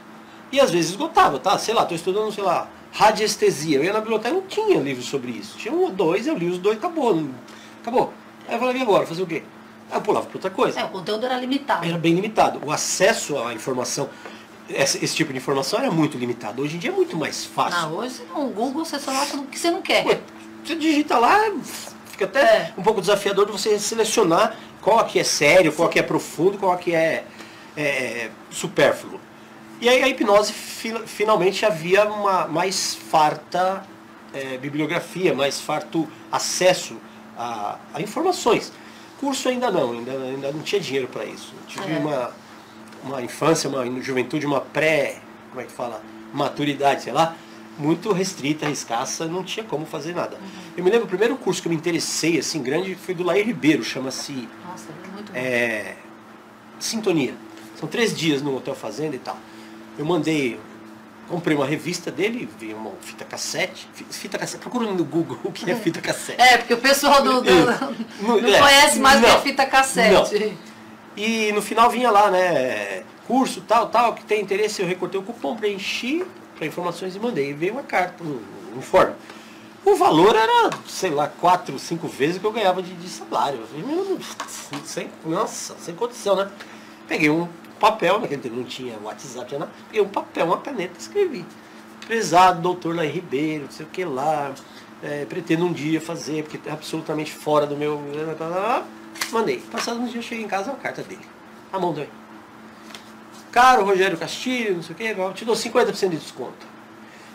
e 0.51 0.59
às 0.59 0.73
vezes 0.73 0.91
esgotava, 0.91 1.39
tá? 1.39 1.57
Sei 1.57 1.73
lá, 1.73 1.83
estou 1.83 1.95
estudando, 1.95 2.33
sei 2.33 2.43
lá, 2.43 2.69
radiestesia. 2.93 3.79
Eu 3.79 3.85
ia 3.85 3.93
na 3.93 4.01
biblioteca 4.01 4.35
não 4.35 4.43
tinha 4.43 4.79
livro 4.81 5.03
sobre 5.03 5.33
isso. 5.33 5.57
Tinha 5.59 5.73
um 5.73 5.83
ou 5.83 5.91
dois, 5.91 6.27
eu 6.27 6.37
li 6.37 6.49
os 6.49 6.59
dois, 6.59 6.79
acabou. 6.79 7.29
Acabou. 7.83 8.13
Aí 8.47 8.55
eu 8.55 8.59
falei, 8.59 8.77
e 8.77 8.83
agora? 8.83 9.07
Fazer 9.07 9.23
o 9.23 9.27
quê? 9.27 9.43
Aí 9.91 9.97
eu 9.97 10.01
pulava 10.01 10.27
para 10.27 10.37
outra 10.37 10.51
coisa. 10.51 10.81
É, 10.81 10.85
o 10.85 10.89
conteúdo 10.89 11.25
era 11.27 11.37
limitado. 11.39 11.87
Era 11.87 11.99
bem 11.99 12.15
limitado. 12.15 12.61
O 12.65 12.71
acesso 12.71 13.39
à 13.39 13.55
informação, 13.55 14.09
esse, 14.69 15.03
esse 15.05 15.15
tipo 15.15 15.33
de 15.33 15.39
informação 15.39 15.79
era 15.79 15.91
muito 15.91 16.19
limitado. 16.19 16.63
Hoje 16.63 16.77
em 16.77 16.79
dia 16.79 16.91
é 16.91 16.95
muito 16.95 17.17
mais 17.17 17.45
fácil. 17.45 17.89
Hoje 17.91 18.23
no 18.35 18.49
Google 18.49 18.85
você 18.85 18.99
só 18.99 19.11
acha 19.11 19.37
o 19.37 19.47
que 19.47 19.59
você 19.59 19.71
não 19.71 19.83
quer. 19.83 20.07
Ué, 20.07 20.21
você 20.65 20.75
digita 20.75 21.19
lá, 21.19 21.39
fica 22.07 22.25
até 22.25 22.41
é. 22.41 22.75
um 22.77 22.83
pouco 22.83 23.01
desafiador 23.01 23.47
de 23.47 23.53
você 23.53 23.79
selecionar 23.79 24.57
qual 24.83 24.99
aqui 24.99 25.19
é 25.19 25.25
sério, 25.25 25.73
qual 25.73 25.89
aqui 25.89 25.99
é 25.99 26.03
profundo, 26.03 26.59
qual 26.59 26.73
aqui 26.73 26.95
é, 26.95 27.25
é 27.77 28.31
supérfluo. 28.51 29.21
E 29.81 29.89
aí 29.89 30.03
a 30.03 30.09
hipnose 30.09 30.53
finalmente 30.53 31.65
havia 31.65 32.05
uma 32.05 32.49
mais 32.49 32.95
farta 32.95 33.85
é, 34.33 34.59
bibliografia, 34.59 35.35
mais 35.35 35.61
farto 35.61 36.09
acesso 36.31 36.97
a, 37.37 37.79
a, 37.95 38.03
informações. 38.03 38.73
Curso 39.21 39.49
ainda 39.49 39.71
não, 39.71 39.93
ainda, 39.93 40.13
ainda 40.13 40.53
não 40.53 40.63
tinha 40.63 40.81
dinheiro 40.81 41.09
para 41.09 41.25
isso. 41.25 41.55
Eu 41.61 41.67
tive 41.67 41.95
é. 41.95 41.99
uma, 41.99 42.31
uma 43.05 43.23
infância, 43.23 43.69
uma 43.69 43.85
juventude, 44.03 44.47
uma 44.47 44.61
pré, 44.61 45.21
como 45.49 45.61
é 45.61 45.65
que 45.65 45.73
fala, 45.73 46.03
maturidade, 46.33 47.03
sei 47.03 47.13
lá, 47.13 47.37
muito 47.79 48.13
restrita, 48.13 48.69
escassa, 48.69 49.27
não 49.27 49.45
tinha 49.45 49.65
como 49.65 49.87
fazer 49.87 50.15
nada. 50.15 50.37
Uhum. 50.37 50.73
Eu 50.77 50.85
me 50.85 50.91
lembro, 50.91 51.07
o 51.07 51.09
primeiro 51.09 51.37
curso 51.37 51.63
que 51.63 51.69
eu 51.69 51.71
me 51.71 51.77
interessei, 51.77 52.39
assim, 52.39 52.61
grande, 52.61 52.95
foi 52.97 53.15
do 53.15 53.23
Lair 53.23 53.47
Ribeiro, 53.47 53.85
chama-se... 53.85 54.49
É 55.33 55.39
é, 55.39 55.95
Sintonia. 56.79 57.35
São 57.79 57.89
três 57.89 58.17
dias 58.17 58.43
no 58.43 58.57
Hotel 58.57 58.75
Fazenda 58.75 59.17
e 59.17 59.19
tal. 59.19 59.39
Eu 59.99 60.05
mandei, 60.05 60.59
comprei 61.29 61.57
uma 61.57 61.67
revista 61.67 62.11
dele, 62.11 62.49
vi 62.59 62.73
uma 62.73 62.93
fita 63.01 63.25
cassete. 63.25 63.89
Fita 64.11 64.39
cassete, 64.39 64.61
procura 64.61 64.91
no 64.91 65.05
Google 65.05 65.39
o 65.43 65.51
que 65.51 65.69
é 65.69 65.75
fita 65.75 66.01
cassete. 66.01 66.41
É, 66.41 66.59
porque 66.59 66.75
o 66.75 66.79
pessoal 66.79 67.23
do, 67.23 67.41
do 67.43 67.51
não, 68.23 68.41
não 68.41 68.49
é, 68.49 68.59
conhece 68.59 69.01
mais 69.01 69.21
o 69.21 69.25
que 69.25 69.31
é 69.31 69.41
fita 69.41 69.67
cassete. 69.67 70.39
Não. 70.39 70.53
E 71.17 71.51
no 71.53 71.61
final 71.61 71.91
vinha 71.91 72.11
lá, 72.11 72.31
né? 72.31 73.03
Curso, 73.27 73.61
tal, 73.61 73.89
tal, 73.89 74.15
que 74.15 74.25
tem 74.25 74.41
interesse, 74.41 74.81
eu 74.81 74.87
recortei 74.87 75.21
o 75.21 75.23
cupom, 75.23 75.57
preenchi 75.57 76.25
para 76.57 76.65
informações 76.65 77.17
e 77.17 77.19
mandei. 77.19 77.51
E 77.51 77.53
veio 77.53 77.73
uma 77.73 77.83
carta, 77.83 78.23
um, 78.23 78.41
um 78.75 78.79
informe. 78.79 79.15
O 79.85 79.97
valor 79.97 80.37
era, 80.37 80.71
sei 80.87 81.11
lá, 81.11 81.29
quatro, 81.29 81.79
cinco 81.79 82.07
vezes 82.07 82.37
o 82.37 82.41
que 82.41 82.47
eu 82.47 82.53
ganhava 82.53 82.83
de, 82.83 82.95
de 82.95 83.09
salário. 83.09 83.61
Eu 83.61 83.67
falei, 83.67 83.85
meu, 83.85 84.19
sem, 84.85 85.11
nossa, 85.25 85.77
sem 85.79 85.95
condição, 85.95 86.37
né? 86.37 86.49
Peguei 87.07 87.31
um 87.31 87.49
papel, 87.79 88.21
naquele 88.21 88.43
tempo 88.43 88.57
não 88.57 88.65
tinha 88.65 88.99
WhatsApp, 89.03 89.49
tinha 89.49 89.61
nada, 89.61 89.73
peguei 89.89 90.03
um 90.03 90.09
papel, 90.09 90.47
uma 90.47 90.59
caneta, 90.59 90.99
escrevi. 90.99 91.45
Prezado 92.07 92.61
doutor 92.61 92.97
Lai 92.97 93.07
Ribeiro, 93.07 93.65
não 93.65 93.71
sei 93.71 93.85
o 93.85 93.89
que 93.89 94.05
lá, 94.05 94.55
é, 95.03 95.25
pretendo 95.27 95.65
um 95.65 95.73
dia 95.73 96.01
fazer, 96.01 96.43
porque 96.45 96.69
é 96.69 96.73
absolutamente 96.73 97.33
fora 97.33 97.67
do 97.67 97.77
meu. 97.77 98.01
Mandei. 99.31 99.59
Passado 99.59 100.01
uns 100.01 100.11
dias 100.11 100.25
cheguei 100.25 100.45
em 100.45 100.49
casa, 100.49 100.71
uma 100.71 100.79
carta 100.79 101.03
dele. 101.03 101.21
A 101.73 101.79
mão 101.79 101.93
também. 101.93 102.09
Caro 103.53 103.85
Rogério 103.85 104.17
Castilho, 104.17 104.77
não 104.77 104.83
sei 104.83 104.95
o 104.95 104.99
que, 104.99 105.35
te 105.35 105.45
dou 105.45 105.55
50% 105.55 106.11
de 106.11 106.17
desconto. 106.17 106.67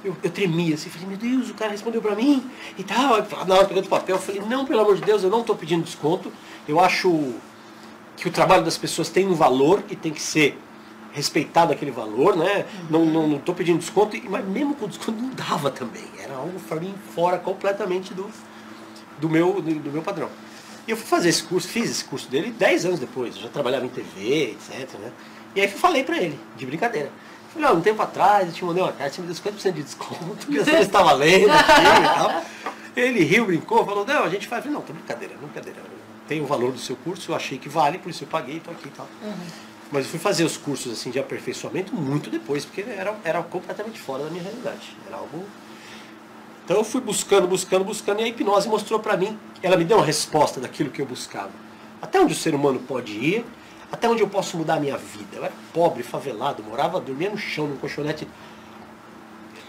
Eu, 0.03 0.15
eu 0.21 0.29
tremia 0.29 0.75
assim, 0.75 0.89
falei, 0.89 1.07
meu 1.07 1.17
Deus, 1.17 1.49
o 1.49 1.53
cara 1.53 1.71
respondeu 1.71 2.01
pra 2.01 2.13
mim 2.13 2.45
e 2.77 2.83
tal. 2.83 3.25
Na 3.47 3.55
hora 3.55 3.65
pegando 3.65 3.85
o 3.85 3.89
papel, 3.89 4.17
eu 4.17 4.21
falei, 4.21 4.41
não, 4.41 4.65
pelo 4.65 4.81
amor 4.81 4.95
de 4.95 5.01
Deus, 5.01 5.23
eu 5.23 5.29
não 5.29 5.41
estou 5.41 5.55
pedindo 5.55 5.83
desconto. 5.83 6.31
Eu 6.67 6.79
acho 6.79 7.33
que 8.17 8.27
o 8.27 8.31
trabalho 8.31 8.63
das 8.63 8.77
pessoas 8.77 9.09
tem 9.09 9.27
um 9.27 9.33
valor 9.33 9.83
e 9.89 9.95
tem 9.95 10.11
que 10.11 10.21
ser 10.21 10.57
respeitado 11.11 11.71
aquele 11.71 11.91
valor, 11.91 12.35
né? 12.35 12.65
Não, 12.89 13.05
não, 13.05 13.37
tô 13.39 13.53
pedindo 13.53 13.79
desconto, 13.79 14.17
mas 14.29 14.45
mesmo 14.45 14.73
com 14.75 14.87
desconto 14.87 15.21
não 15.21 15.29
dava 15.29 15.69
também. 15.69 16.03
Era 16.19 16.35
algo 16.35 16.59
para 16.61 16.79
mim 16.79 16.93
fora 17.13 17.37
completamente 17.37 18.13
do, 18.13 18.29
do, 19.19 19.29
meu, 19.29 19.61
do, 19.61 19.75
do 19.75 19.91
meu 19.91 20.01
padrão. 20.01 20.29
E 20.87 20.91
eu 20.91 20.97
fui 20.97 21.05
fazer 21.05 21.29
esse 21.29 21.43
curso, 21.43 21.67
fiz 21.67 21.89
esse 21.89 22.03
curso 22.03 22.29
dele 22.29 22.51
10 22.51 22.85
anos 22.85 22.99
depois, 22.99 23.35
eu 23.35 23.43
já 23.43 23.49
trabalhava 23.49 23.85
em 23.85 23.89
TV, 23.89 24.51
etc. 24.51 24.99
Né? 24.99 25.11
E 25.55 25.61
aí 25.61 25.67
falei 25.67 26.03
para 26.03 26.17
ele, 26.17 26.37
de 26.57 26.65
brincadeira. 26.65 27.09
Falei, 27.53 27.69
ó, 27.69 27.73
um 27.73 27.81
tempo 27.81 28.01
atrás 28.01 28.47
eu 28.47 28.53
te 28.53 28.65
mandei 28.65 28.81
uma 28.83 28.91
carta, 28.91 29.13
você 29.13 29.21
me 29.21 29.27
deu 29.27 29.35
50% 29.35 29.71
de 29.71 29.83
desconto, 29.83 30.47
que 30.47 30.59
você 30.59 30.71
estava 30.81 31.13
lendo 31.13 31.51
aqui 31.51 31.81
e 31.81 32.15
tal. 32.15 32.43
Ele 32.95 33.23
riu, 33.23 33.45
brincou, 33.45 33.85
falou, 33.85 34.05
não, 34.05 34.23
a 34.23 34.29
gente 34.29 34.47
faz. 34.47 34.63
Falei, 34.63 34.75
não, 34.75 34.83
tô 34.83 34.91
brincadeira, 34.93 35.35
brincadeira. 35.35 35.79
Tem 36.33 36.41
o 36.41 36.47
valor 36.47 36.71
do 36.71 36.79
seu 36.79 36.95
curso, 36.95 37.29
eu 37.29 37.35
achei 37.35 37.59
que 37.59 37.69
vale, 37.69 37.99
por 37.99 38.09
isso 38.09 38.23
eu 38.23 38.27
paguei, 38.27 38.59
tô 38.59 38.71
aqui 38.71 38.87
e 38.87 38.89
tal. 38.89 39.07
Uhum. 39.21 39.33
Mas 39.91 40.05
eu 40.05 40.09
fui 40.09 40.19
fazer 40.19 40.43
os 40.43 40.57
cursos 40.57 40.91
assim 40.91 41.11
de 41.11 41.19
aperfeiçoamento 41.19 41.95
muito 41.95 42.31
depois, 42.31 42.65
porque 42.65 42.81
era, 42.81 43.15
era 43.23 43.43
completamente 43.43 43.99
fora 43.99 44.23
da 44.23 44.31
minha 44.31 44.41
realidade. 44.41 44.97
Era 45.05 45.17
algo. 45.17 45.45
Então 46.65 46.77
eu 46.77 46.83
fui 46.83 47.01
buscando, 47.01 47.47
buscando, 47.47 47.85
buscando, 47.85 48.21
e 48.21 48.23
a 48.23 48.27
hipnose 48.27 48.67
mostrou 48.67 48.99
para 48.99 49.15
mim, 49.15 49.37
ela 49.61 49.77
me 49.77 49.85
deu 49.85 49.97
uma 49.97 50.03
resposta 50.03 50.59
daquilo 50.59 50.89
que 50.89 51.03
eu 51.03 51.05
buscava. 51.05 51.51
Até 52.01 52.19
onde 52.19 52.33
o 52.33 52.35
ser 52.35 52.55
humano 52.55 52.79
pode 52.79 53.11
ir, 53.11 53.45
até 53.91 54.09
onde 54.09 54.23
eu 54.23 54.27
posso 54.27 54.57
mudar 54.57 54.77
a 54.77 54.79
minha 54.79 54.97
vida. 54.97 55.35
Eu 55.35 55.45
era 55.45 55.53
pobre, 55.71 56.01
favelado, 56.01 56.63
morava, 56.63 56.99
dormia 56.99 57.29
no 57.29 57.37
chão, 57.37 57.67
num 57.67 57.77
colchonete. 57.77 58.27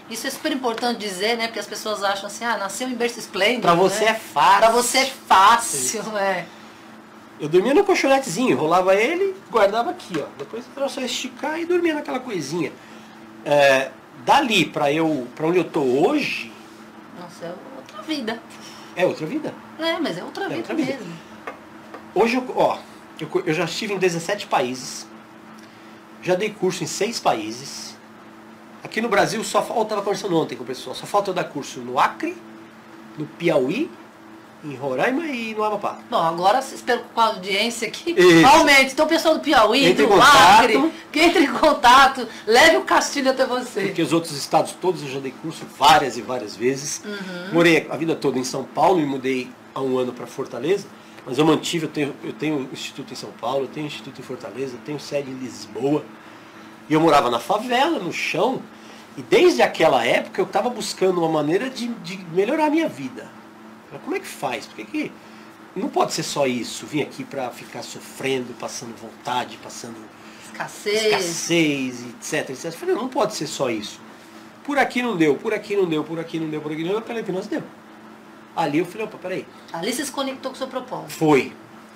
Isso 0.09 0.27
é 0.27 0.29
super 0.29 0.51
importante 0.51 0.99
dizer, 0.99 1.35
né? 1.35 1.47
Porque 1.47 1.59
as 1.59 1.65
pessoas 1.65 2.03
acham 2.03 2.27
assim, 2.27 2.45
ah, 2.45 2.57
nasceu 2.57 2.87
em 2.87 2.93
berço 2.93 3.19
esplêndido. 3.19 3.63
Pra 3.63 3.73
você 3.73 4.05
né? 4.05 4.11
é 4.11 4.13
fácil. 4.13 4.59
Pra 4.59 4.69
você 4.69 4.97
é 4.99 5.05
fácil, 5.05 6.17
é. 6.17 6.45
Eu 7.39 7.49
dormia 7.49 7.73
no 7.73 7.83
colchonetezinho, 7.83 8.51
enrolava 8.51 8.95
ele, 8.95 9.35
guardava 9.51 9.89
aqui, 9.89 10.13
ó. 10.17 10.25
Depois 10.37 10.63
era 10.75 10.87
só 10.87 11.01
esticar 11.01 11.59
e 11.59 11.65
dormia 11.65 11.95
naquela 11.95 12.19
coisinha. 12.19 12.71
É, 13.43 13.91
dali 14.23 14.65
para 14.65 14.91
eu, 14.91 15.27
para 15.35 15.47
onde 15.47 15.57
eu 15.57 15.63
tô 15.63 15.81
hoje. 15.81 16.51
Nossa, 17.19 17.45
é 17.45 17.53
outra 17.77 18.01
vida. 18.03 18.41
É 18.95 19.05
outra 19.05 19.25
vida. 19.25 19.53
É, 19.79 19.99
mas 19.99 20.17
é 20.17 20.23
outra, 20.23 20.45
é 20.45 20.47
vida, 20.47 20.59
outra 20.59 20.75
vida 20.75 20.93
mesmo. 20.93 21.13
Hoje, 22.13 22.37
eu, 22.37 22.53
ó, 22.55 22.77
eu, 23.19 23.43
eu 23.45 23.53
já 23.53 23.65
estive 23.65 23.93
em 23.93 23.97
17 23.97 24.47
países. 24.47 25.05
Já 26.21 26.35
dei 26.35 26.51
curso 26.51 26.83
em 26.83 26.87
6 26.87 27.19
países. 27.19 27.94
Aqui 28.85 29.01
no 29.01 29.09
Brasil 29.09 29.43
só 29.43 29.63
falta, 29.63 29.79
eu 29.79 29.81
estava 29.81 30.01
conversando 30.03 30.37
ontem 30.37 30.55
com 30.55 30.63
o 30.63 30.65
pessoal, 30.65 30.95
só 30.95 31.07
falta 31.07 31.31
eu 31.31 31.33
dar 31.33 31.45
curso 31.45 31.79
no 31.79 31.99
Acre, 31.99 32.37
no 33.17 33.25
Piauí 33.25 33.89
em 34.63 34.75
Roraima 34.75 35.25
e 35.25 35.55
no 35.55 35.63
Amapá. 35.63 35.97
Bom, 36.07 36.21
agora 36.21 36.59
espero 36.59 37.01
com 37.11 37.19
a 37.19 37.25
audiência 37.25 37.87
aqui 37.87 38.13
Isso. 38.15 38.45
aumente. 38.45 38.93
Então, 38.93 39.07
o 39.07 39.09
pessoal 39.09 39.33
do 39.33 39.39
Piauí, 39.39 39.87
entre 39.87 40.05
do 40.05 40.13
Acre, 40.21 40.91
que 41.11 41.19
entre 41.19 41.45
em 41.45 41.51
contato, 41.51 42.27
leve 42.45 42.77
o 42.77 42.83
Castilho 42.83 43.31
até 43.31 43.43
você. 43.43 43.85
Porque 43.85 44.03
os 44.03 44.13
outros 44.13 44.37
estados 44.37 44.73
todos 44.73 45.01
eu 45.01 45.09
já 45.09 45.19
dei 45.19 45.33
curso 45.41 45.65
várias 45.79 46.15
e 46.15 46.21
várias 46.21 46.55
vezes. 46.55 47.01
Uhum. 47.03 47.53
Morei 47.53 47.87
a 47.89 47.97
vida 47.97 48.15
toda 48.15 48.37
em 48.37 48.43
São 48.43 48.63
Paulo 48.63 48.99
e 48.99 49.05
mudei 49.05 49.49
há 49.73 49.81
um 49.81 49.97
ano 49.97 50.13
para 50.13 50.27
Fortaleza. 50.27 50.85
Mas 51.25 51.39
eu 51.39 51.45
mantive, 51.45 51.85
eu 51.85 51.91
tenho, 51.91 52.15
eu 52.23 52.33
tenho 52.33 52.69
instituto 52.71 53.11
em 53.11 53.15
São 53.15 53.31
Paulo, 53.31 53.63
eu 53.63 53.67
tenho 53.67 53.87
instituto 53.87 54.19
em 54.19 54.23
Fortaleza, 54.23 54.75
eu 54.75 54.79
tenho 54.85 54.99
sede 54.99 55.31
em 55.31 55.33
Lisboa. 55.33 56.05
E 56.87 56.93
eu 56.93 56.99
morava 56.99 57.31
na 57.31 57.39
favela, 57.39 57.97
no 57.97 58.13
chão. 58.13 58.61
E 59.17 59.21
desde 59.21 59.61
aquela 59.61 60.05
época 60.05 60.41
eu 60.41 60.45
estava 60.45 60.69
buscando 60.69 61.19
uma 61.19 61.29
maneira 61.29 61.69
de, 61.69 61.87
de 61.87 62.17
melhorar 62.33 62.65
a 62.65 62.69
minha 62.69 62.89
vida 62.89 63.29
como 63.99 64.15
é 64.15 64.19
que 64.19 64.27
faz? 64.27 64.65
Porque 64.65 64.83
que 64.83 65.11
não 65.75 65.89
pode 65.89 66.13
ser 66.13 66.23
só 66.23 66.47
isso, 66.47 66.85
vir 66.85 67.03
aqui 67.03 67.23
para 67.23 67.49
ficar 67.51 67.83
sofrendo, 67.83 68.53
passando 68.59 68.95
vontade, 68.95 69.57
passando 69.61 69.95
escassez, 70.45 71.05
escassez 71.05 72.05
etc, 72.05 72.49
etc. 72.51 72.65
Eu 72.65 72.71
falei, 72.71 72.95
não 72.95 73.07
pode 73.07 73.35
ser 73.35 73.47
só 73.47 73.69
isso. 73.69 73.99
Por 74.63 74.77
aqui 74.79 75.01
não 75.01 75.15
deu, 75.15 75.35
por 75.35 75.53
aqui 75.53 75.75
não 75.75 75.85
deu, 75.85 76.03
por 76.03 76.19
aqui 76.19 76.39
não 76.39 76.49
deu, 76.49 76.61
por 76.61 76.71
aqui 76.71 76.83
não 76.83 76.91
deu, 76.91 77.01
pela 77.01 77.19
hipnose 77.19 77.49
deu. 77.49 77.63
Ali 78.55 78.79
eu 78.79 78.85
falei, 78.85 79.05
opa, 79.05 79.17
peraí. 79.17 79.45
Ali 79.73 79.93
você 79.93 80.05
se 80.05 80.11
conectou 80.11 80.51
com 80.51 80.55
o 80.55 80.57
seu 80.57 80.67
propósito. 80.67 81.11
Foi. 81.11 81.51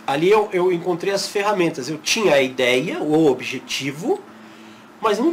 Ali 0.06 0.30
eu, 0.30 0.50
eu 0.52 0.72
encontrei 0.72 1.14
as 1.14 1.28
ferramentas. 1.28 1.90
Eu 1.90 1.98
tinha 1.98 2.34
a 2.34 2.42
ideia, 2.42 3.00
o 3.00 3.28
objetivo, 3.28 4.22
mas 5.02 5.18
não, 5.18 5.32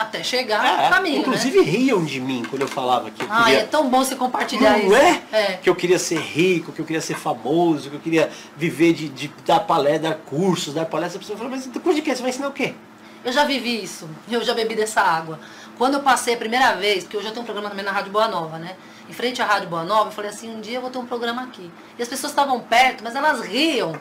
até 0.00 0.22
chegar 0.22 0.64
é, 0.64 0.84
no 0.84 0.94
caminho. 0.94 1.18
Inclusive 1.20 1.58
né? 1.58 1.64
riam 1.64 2.04
de 2.04 2.20
mim 2.20 2.42
quando 2.48 2.62
eu 2.62 2.68
falava 2.68 3.10
que 3.10 3.22
eu 3.22 3.28
ah, 3.30 3.44
queria. 3.44 3.60
é 3.60 3.64
tão 3.64 3.88
bom 3.88 4.02
você 4.02 4.16
compartilhar 4.16 4.78
não 4.78 4.86
isso. 4.86 4.94
É? 4.94 5.22
é? 5.32 5.58
Que 5.62 5.68
eu 5.68 5.76
queria 5.76 5.98
ser 5.98 6.18
rico, 6.18 6.72
que 6.72 6.80
eu 6.80 6.86
queria 6.86 7.02
ser 7.02 7.16
famoso, 7.16 7.90
que 7.90 7.96
eu 7.96 8.00
queria 8.00 8.30
viver 8.56 8.94
de, 8.94 9.08
de 9.08 9.28
dar 9.44 9.60
palestra, 9.60 10.10
dar 10.10 10.14
cursos, 10.14 10.72
dar 10.72 10.86
palestra. 10.86 11.18
A 11.18 11.20
pessoa 11.20 11.36
fala, 11.36 11.50
mas 11.50 11.66
depois 11.66 11.94
de 11.94 12.02
quê? 12.02 12.14
Você 12.14 12.22
vai 12.22 12.30
ensinar 12.30 12.48
o 12.48 12.52
quê? 12.52 12.74
Eu 13.22 13.32
já 13.32 13.44
vivi 13.44 13.82
isso, 13.82 14.08
eu 14.30 14.42
já 14.42 14.54
bebi 14.54 14.74
dessa 14.74 15.02
água. 15.02 15.38
Quando 15.76 15.94
eu 15.94 16.00
passei 16.00 16.34
a 16.34 16.36
primeira 16.38 16.72
vez, 16.74 17.04
porque 17.04 17.16
eu 17.18 17.22
já 17.22 17.30
tenho 17.30 17.42
um 17.42 17.44
programa 17.44 17.68
também 17.68 17.84
na 17.84 17.92
Rádio 17.92 18.10
Boa 18.10 18.28
Nova, 18.28 18.58
né? 18.58 18.76
Em 19.08 19.12
frente 19.12 19.42
à 19.42 19.46
Rádio 19.46 19.68
Boa 19.68 19.84
Nova, 19.84 20.08
eu 20.08 20.12
falei 20.12 20.30
assim, 20.30 20.54
um 20.54 20.60
dia 20.60 20.78
eu 20.78 20.80
vou 20.80 20.90
ter 20.90 20.98
um 20.98 21.06
programa 21.06 21.42
aqui. 21.42 21.70
E 21.98 22.02
as 22.02 22.08
pessoas 22.08 22.32
estavam 22.32 22.60
perto, 22.60 23.04
mas 23.04 23.14
elas 23.14 23.42
riam 23.42 23.98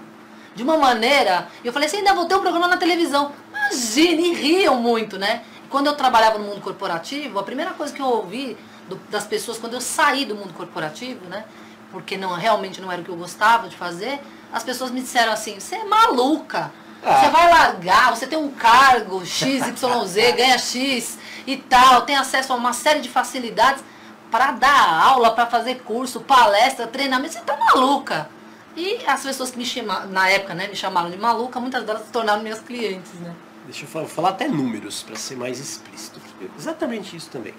de 0.55 0.63
uma 0.63 0.77
maneira. 0.77 1.47
E 1.63 1.67
eu 1.67 1.73
falei 1.73 1.87
assim, 1.87 1.97
ainda 1.97 2.13
vou 2.13 2.25
ter 2.25 2.35
um 2.35 2.41
programa 2.41 2.67
na 2.67 2.77
televisão. 2.77 3.31
Imagina, 3.49 4.21
e 4.21 4.33
riam 4.33 4.75
muito, 4.75 5.17
né? 5.17 5.43
Quando 5.69 5.87
eu 5.87 5.95
trabalhava 5.95 6.37
no 6.37 6.45
mundo 6.45 6.61
corporativo, 6.61 7.39
a 7.39 7.43
primeira 7.43 7.71
coisa 7.71 7.93
que 7.93 8.01
eu 8.01 8.07
ouvi 8.07 8.57
do, 8.87 8.95
das 9.09 9.25
pessoas 9.25 9.57
quando 9.57 9.73
eu 9.73 9.81
saí 9.81 10.25
do 10.25 10.35
mundo 10.35 10.53
corporativo, 10.53 11.25
né? 11.29 11.45
Porque 11.91 12.17
não, 12.17 12.33
realmente 12.33 12.81
não 12.81 12.91
era 12.91 13.01
o 13.01 13.03
que 13.03 13.09
eu 13.09 13.15
gostava 13.15 13.67
de 13.67 13.75
fazer, 13.75 14.19
as 14.51 14.63
pessoas 14.63 14.91
me 14.91 15.01
disseram 15.01 15.31
assim, 15.31 15.59
você 15.59 15.75
é 15.75 15.83
maluca. 15.85 16.71
Ah. 17.03 17.15
Você 17.15 17.29
vai 17.29 17.49
largar, 17.49 18.15
você 18.15 18.27
tem 18.27 18.37
um 18.37 18.51
cargo 18.51 19.25
XYZ, 19.25 19.73
ganha 20.35 20.57
X 20.57 21.17
e 21.47 21.55
tal, 21.55 22.01
tem 22.01 22.15
acesso 22.15 22.51
a 22.51 22.55
uma 22.55 22.73
série 22.73 22.99
de 22.99 23.09
facilidades 23.09 23.83
para 24.29 24.51
dar 24.51 25.03
aula, 25.03 25.31
para 25.31 25.45
fazer 25.45 25.81
curso, 25.83 26.19
palestra, 26.21 26.87
treinamento, 26.87 27.33
você 27.33 27.41
tá 27.41 27.57
maluca. 27.57 28.29
E 28.75 28.99
as 29.07 29.23
pessoas 29.23 29.51
que 29.51 29.57
me 29.57 29.65
chamaram, 29.65 30.07
na 30.09 30.29
época, 30.29 30.53
né, 30.53 30.67
me 30.67 30.75
chamaram 30.75 31.09
de 31.09 31.17
maluca, 31.17 31.59
muitas 31.59 31.83
delas 31.83 32.03
se 32.03 32.11
tornaram 32.11 32.41
minhas 32.41 32.59
clientes, 32.59 33.13
né? 33.13 33.33
Deixa 33.69 33.85
eu 33.85 34.07
falar 34.07 34.29
até 34.29 34.47
números 34.47 35.03
para 35.03 35.15
ser 35.15 35.35
mais 35.35 35.59
explícito. 35.59 36.19
Exatamente 36.57 37.15
isso 37.15 37.29
também. 37.29 37.53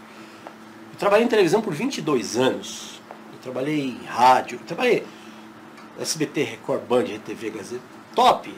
Eu 0.92 0.98
trabalhei 0.98 1.24
em 1.24 1.28
televisão 1.28 1.62
por 1.62 1.72
22 1.72 2.36
anos. 2.36 3.00
Eu 3.32 3.38
trabalhei 3.40 3.80
em 3.80 4.04
rádio, 4.06 4.58
eu 4.60 4.66
trabalhei 4.66 5.06
SBT, 6.00 6.42
Record, 6.42 6.82
Band, 6.82 7.04
RTV, 7.04 7.50
Gazeta. 7.50 7.82
Top, 8.12 8.52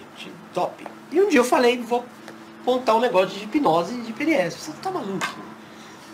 top. 0.54 0.86
E 1.10 1.20
um 1.20 1.28
dia 1.28 1.40
eu 1.40 1.44
falei, 1.44 1.76
vou 1.76 2.06
montar 2.64 2.94
um 2.94 3.00
negócio 3.00 3.38
de 3.38 3.44
hipnose 3.44 3.96
e 3.96 4.00
de 4.00 4.14
PNS. 4.14 4.56
Você 4.56 4.72
tá 4.80 4.90
maluco? 4.90 5.26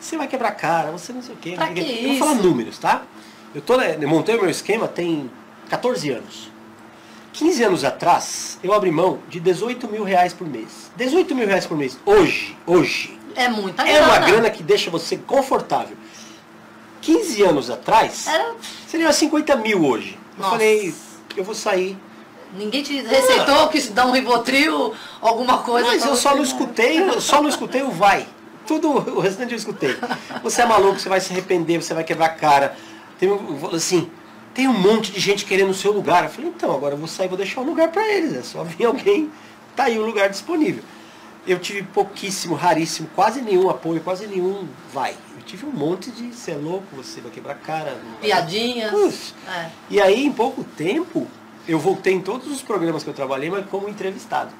Você 0.01 0.17
vai 0.17 0.27
quebrar 0.27 0.51
cara, 0.53 0.91
você 0.91 1.13
não 1.13 1.23
sei 1.23 1.37
o 1.37 1.39
quê. 1.39 1.53
Pra 1.55 1.69
que 1.69 1.81
eu 1.81 2.09
vou 2.09 2.19
falar 2.19 2.35
números, 2.35 2.79
tá? 2.79 3.05
Eu, 3.55 3.63
tô, 3.63 3.77
né, 3.77 3.97
eu 4.01 4.09
montei 4.09 4.35
o 4.35 4.41
meu 4.41 4.51
esquema 4.51 4.89
tem 4.89 5.31
14 5.69 6.11
anos. 6.11 6.51
15 7.33 7.63
anos 7.63 7.85
atrás, 7.85 8.59
eu 8.63 8.73
abri 8.73 8.91
mão 8.91 9.19
de 9.29 9.39
18 9.39 9.89
mil 9.89 10.05
reais 10.05 10.33
por 10.33 10.47
mês. 10.47 10.91
18 10.97 11.35
mil 11.35 11.47
reais 11.47 11.67
por 11.67 11.77
mês. 11.77 11.99
Hoje, 12.05 12.57
hoje. 12.67 13.19
É 13.37 13.49
muita 13.49 13.85
grana. 13.85 13.99
É 13.99 14.03
uma 14.03 14.19
grana 14.19 14.51
que 14.51 14.63
deixa 14.63 14.91
você 14.91 15.17
confortável. 15.17 15.97
15 17.01 17.43
anos 17.43 17.71
atrás, 17.71 18.27
Era... 18.27 18.55
seria 18.87 19.13
50 19.13 19.57
mil 19.57 19.85
hoje. 19.85 20.19
Eu 20.37 20.43
Nossa. 20.43 20.51
falei, 20.51 20.95
eu 21.37 21.45
vou 21.45 21.55
sair. 21.55 21.97
Ninguém 22.53 22.83
te 22.83 23.01
receitou 23.03 23.69
que 23.69 23.81
dá 23.91 24.07
um 24.07 24.11
ribotril, 24.11 24.95
alguma 25.21 25.59
coisa. 25.59 25.87
Mas 25.87 26.05
eu 26.05 26.17
só 26.17 26.35
não 26.35 26.43
escutei, 26.43 26.99
eu 27.01 27.21
só 27.21 27.43
não 27.43 27.49
escutei 27.49 27.83
o 27.83 27.91
vai. 27.91 28.27
Tudo 28.67 28.91
o 28.91 29.21
restante 29.21 29.53
eu 29.53 29.57
escutei. 29.57 29.97
Você 30.43 30.63
é 30.63 30.67
maluco, 30.67 30.99
você 30.99 31.09
vai 31.09 31.21
se 31.21 31.33
arrepender, 31.33 31.81
você 31.83 31.95
vai 31.95 32.05
quebrar 32.05 32.27
a 32.27 32.31
cara. 32.31 32.77
Tem 33.19 33.29
assim, 33.73 34.11
tem 34.59 34.67
um 34.67 34.77
monte 34.77 35.13
de 35.13 35.21
gente 35.21 35.45
querendo 35.45 35.71
o 35.71 35.75
seu 35.75 35.93
lugar. 35.93 36.25
Eu 36.25 36.31
falei, 36.31 36.51
então, 36.51 36.75
agora 36.75 36.95
eu 36.95 36.99
vou 36.99 37.07
sair, 37.07 37.29
vou 37.29 37.39
deixar 37.39 37.61
um 37.61 37.65
lugar 37.65 37.93
para 37.93 38.05
eles. 38.13 38.35
É 38.35 38.43
só 38.43 38.65
vir 38.65 38.87
alguém, 38.87 39.31
tá 39.77 39.85
aí 39.85 39.97
o 39.97 40.05
lugar 40.05 40.29
disponível. 40.29 40.83
Eu 41.47 41.61
tive 41.61 41.85
pouquíssimo, 41.85 42.57
raríssimo, 42.57 43.09
quase 43.15 43.41
nenhum 43.41 43.71
apoio, 43.71 44.01
quase 44.01 44.27
nenhum 44.27 44.67
vai. 44.93 45.13
Eu 45.37 45.43
tive 45.45 45.65
um 45.65 45.71
monte 45.71 46.11
de, 46.11 46.35
você 46.35 46.51
é 46.51 46.57
louco, 46.57 46.97
você 46.97 47.21
vai 47.21 47.31
quebrar 47.31 47.55
cara. 47.55 48.01
Piadinhas. 48.21 49.33
É. 49.49 49.71
E 49.91 50.01
aí, 50.01 50.27
em 50.27 50.33
pouco 50.33 50.65
tempo, 50.65 51.29
eu 51.69 51.79
voltei 51.79 52.15
em 52.15 52.21
todos 52.21 52.51
os 52.51 52.61
programas 52.61 53.05
que 53.05 53.11
eu 53.11 53.15
trabalhei, 53.15 53.49
mas 53.49 53.65
como 53.67 53.89
entrevistado. 53.89 54.51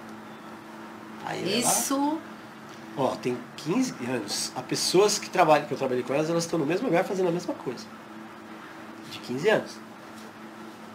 Aí, 1.27 1.59
Isso. 1.59 2.21
ó, 2.97 3.17
tem 3.17 3.37
15 3.57 3.95
anos. 4.09 4.53
As 4.55 4.65
pessoas 4.65 5.19
que, 5.19 5.29
trabalham, 5.29 5.67
que 5.67 5.75
eu 5.75 5.79
trabalhei 5.79 6.05
com 6.05 6.15
elas, 6.15 6.31
elas 6.31 6.45
estão 6.45 6.57
no 6.57 6.65
mesmo 6.65 6.87
lugar 6.87 7.03
fazendo 7.03 7.31
a 7.31 7.33
mesma 7.33 7.53
coisa. 7.53 7.85
De 9.11 9.19
15 9.19 9.49
anos. 9.49 9.88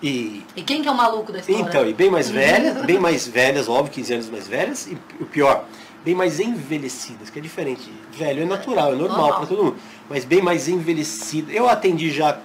E, 0.03 0.45
e 0.53 0.62
quem 0.62 0.81
que 0.81 0.88
é 0.89 0.91
o 0.91 0.95
maluco 0.95 1.31
da 1.31 1.39
história? 1.39 1.62
Então, 1.62 1.88
e 1.88 1.93
bem 1.93 2.12
mais 2.12 2.27
velhas, 2.29 2.86
bem 2.86 3.00
mais 3.00 3.25
velhas, 3.25 3.69
óbvio, 3.69 3.93
15 3.93 4.13
anos 4.13 4.29
mais 4.29 4.48
velhas, 4.48 4.86
e 4.86 4.98
o 5.19 5.25
pior, 5.25 5.65
bem 6.03 6.13
mais 6.13 6.41
envelhecidas, 6.41 7.29
que 7.29 7.39
é 7.39 7.41
diferente. 7.41 7.89
Velho 8.12 8.43
é 8.43 8.45
natural, 8.45 8.91
é 8.91 8.95
normal 8.98 9.38
para 9.38 9.45
todo 9.45 9.63
mundo, 9.63 9.77
mas 10.10 10.25
bem 10.25 10.41
mais 10.41 10.67
envelhecidas. 10.67 11.55
Eu 11.55 11.69
atendi 11.69 12.12
já 12.12 12.38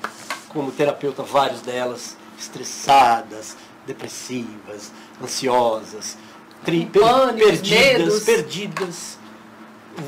como 0.51 0.71
terapeuta 0.71 1.25
vários 1.25 1.61
delas, 1.61 2.17
estressadas, 2.39 3.57
depressivas, 3.85 4.93
ansiosas, 5.21 6.17
tri, 6.65 6.87
pânicos, 6.87 7.45
perdidas, 7.45 7.99
medos. 7.99 8.25
perdidas. 8.25 9.19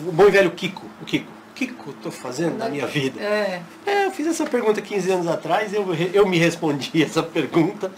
O 0.06 0.12
bom 0.12 0.28
e 0.28 0.30
velho 0.30 0.52
Kiko, 0.52 0.86
o 1.02 1.04
Kiko. 1.04 1.39
O 1.64 1.74
que 1.74 1.88
eu 1.88 1.94
estou 1.94 2.12
fazendo 2.12 2.56
na 2.56 2.68
minha 2.68 2.86
vida? 2.86 3.20
É. 3.20 3.62
É, 3.86 4.06
eu 4.06 4.10
fiz 4.10 4.26
essa 4.26 4.46
pergunta 4.46 4.80
15 4.80 5.10
anos 5.10 5.26
atrás, 5.26 5.72
eu, 5.74 5.86
eu 6.12 6.26
me 6.26 6.38
respondi 6.38 7.02
essa 7.04 7.22
pergunta, 7.22 7.92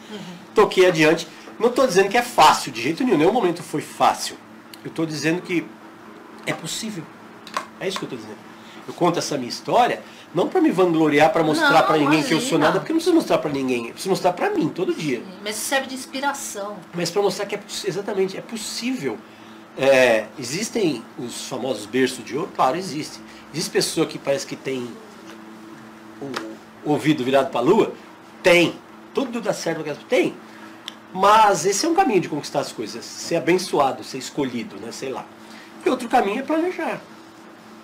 toquei 0.55 0.87
adiante. 0.87 1.29
Não 1.59 1.69
estou 1.69 1.87
dizendo 1.87 2.09
que 2.09 2.17
é 2.17 2.23
fácil, 2.23 2.73
de 2.73 2.83
jeito 2.83 3.05
nenhum, 3.05 3.19
nenhum 3.19 3.33
momento 3.33 3.63
foi 3.63 3.81
fácil. 3.81 4.37
Eu 4.85 4.89
estou 4.89 5.07
dizendo 5.07 5.43
que 5.43 5.65
é 6.47 6.53
possível. 6.53 7.05
É 7.79 7.87
isso 7.87 7.99
que 7.99 8.05
eu 8.05 8.09
estou 8.09 8.19
dizendo. 8.19 8.39
Eu 8.87 8.95
conto 8.95 9.19
essa 9.19 9.37
minha 9.37 9.49
história, 9.49 10.03
não 10.35 10.49
para 10.49 10.61
me 10.61 10.71
vangloriar, 10.71 11.33
para 11.33 11.45
mostrar 11.45 11.85
para 11.85 11.99
ninguém 11.99 12.23
que 12.23 12.35
eu 12.35 12.41
sou 12.41 12.59
imagina. 12.59 12.67
nada, 12.67 12.81
porque 12.81 12.91
eu 12.91 12.95
não 12.95 12.99
preciso 12.99 13.15
mostrar 13.15 13.39
para 13.39 13.51
ninguém, 13.53 13.87
eu 13.87 13.93
preciso 13.93 14.11
mostrar 14.11 14.33
para 14.33 14.51
mim 14.51 14.69
todo 14.69 14.93
dia. 14.93 15.23
Mas 15.43 15.57
isso 15.57 15.67
serve 15.67 15.87
de 15.87 15.95
inspiração. 15.95 16.77
Mas 16.93 17.11
para 17.11 17.23
mostrar 17.23 17.47
que 17.47 17.55
é 17.55 17.61
exatamente, 17.85 18.37
é 18.37 18.41
possível. 18.41 19.19
É, 19.77 20.27
existem 20.39 21.03
os 21.19 21.49
famosos 21.49 21.87
berços 21.87 22.25
de 22.25 22.37
ouro? 22.37 22.51
Claro, 22.55 22.77
existe. 22.77 23.21
Existe 23.53 23.71
pessoa 23.71 24.07
que 24.07 24.19
parece 24.19 24.47
que 24.47 24.57
tem 24.57 24.89
o 26.21 26.91
ouvido 26.91 27.25
virado 27.25 27.51
para 27.51 27.61
a 27.61 27.65
lua? 27.65 27.95
Tem. 28.43 28.75
Tudo 29.15 29.41
dá 29.41 29.53
certo, 29.53 29.83
tem. 30.09 30.35
Mas 31.13 31.67
esse 31.67 31.85
é 31.85 31.89
um 31.89 31.95
caminho 31.95 32.21
de 32.21 32.29
conquistar 32.29 32.61
as 32.61 32.73
coisas. 32.73 33.05
Ser 33.05 33.37
abençoado, 33.37 34.03
ser 34.03 34.19
escolhido, 34.19 34.77
né? 34.77 34.91
Sei 34.93 35.11
lá. 35.11 35.27
E 35.85 35.89
outro 35.89 36.09
caminho 36.09 36.41
é 36.41 36.43
planejar. 36.43 37.01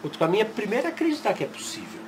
Outro 0.02 0.18
caminho 0.18 0.42
é 0.42 0.44
primeiro 0.44 0.88
acreditar 0.88 1.34
que 1.34 1.44
é 1.44 1.46
possível. 1.46 2.00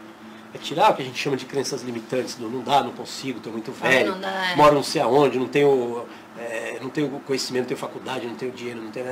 É 0.55 0.59
tirar 0.59 0.91
o 0.91 0.95
que 0.95 1.03
a 1.03 1.05
gente 1.05 1.19
chama 1.19 1.37
de 1.37 1.45
crenças 1.45 1.83
limitantes, 1.83 2.35
do 2.35 2.49
não 2.49 2.63
dá, 2.63 2.83
não 2.83 2.93
consigo, 2.93 3.39
estou 3.39 3.53
muito 3.53 3.73
Ah, 3.81 3.89
velho, 3.89 4.13
não 4.13 4.21
dá, 4.21 4.51
é. 4.51 4.57
moro 4.57 4.75
não 4.75 4.83
sei 4.83 5.01
aonde, 5.01 5.39
não 5.39 5.47
tenho, 5.47 6.05
é, 6.41 6.79
não 6.81 6.89
tenho 6.89 7.09
conhecimento, 7.27 7.63
não 7.63 7.69
tenho 7.69 7.79
faculdade, 7.79 8.27
não 8.27 8.35
tenho 8.35 8.53
dinheiro, 8.53 8.81
não 8.81 8.91
tenho. 8.91 9.07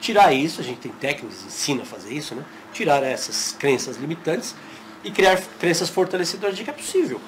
Tirar 0.00 0.32
isso, 0.32 0.62
a 0.62 0.64
gente 0.64 0.80
tem 0.80 0.90
técnicos, 0.92 1.44
ensina 1.44 1.82
a 1.82 1.84
fazer 1.84 2.14
isso, 2.14 2.34
né? 2.34 2.42
Tirar 2.72 3.02
essas 3.02 3.54
crenças 3.58 3.98
limitantes 3.98 4.54
e 5.04 5.10
criar 5.10 5.38
crenças 5.58 5.90
fortalecedoras 5.90 6.56
de 6.56 6.64
que 6.64 6.70
é 6.70 6.72
possível. 6.72 7.20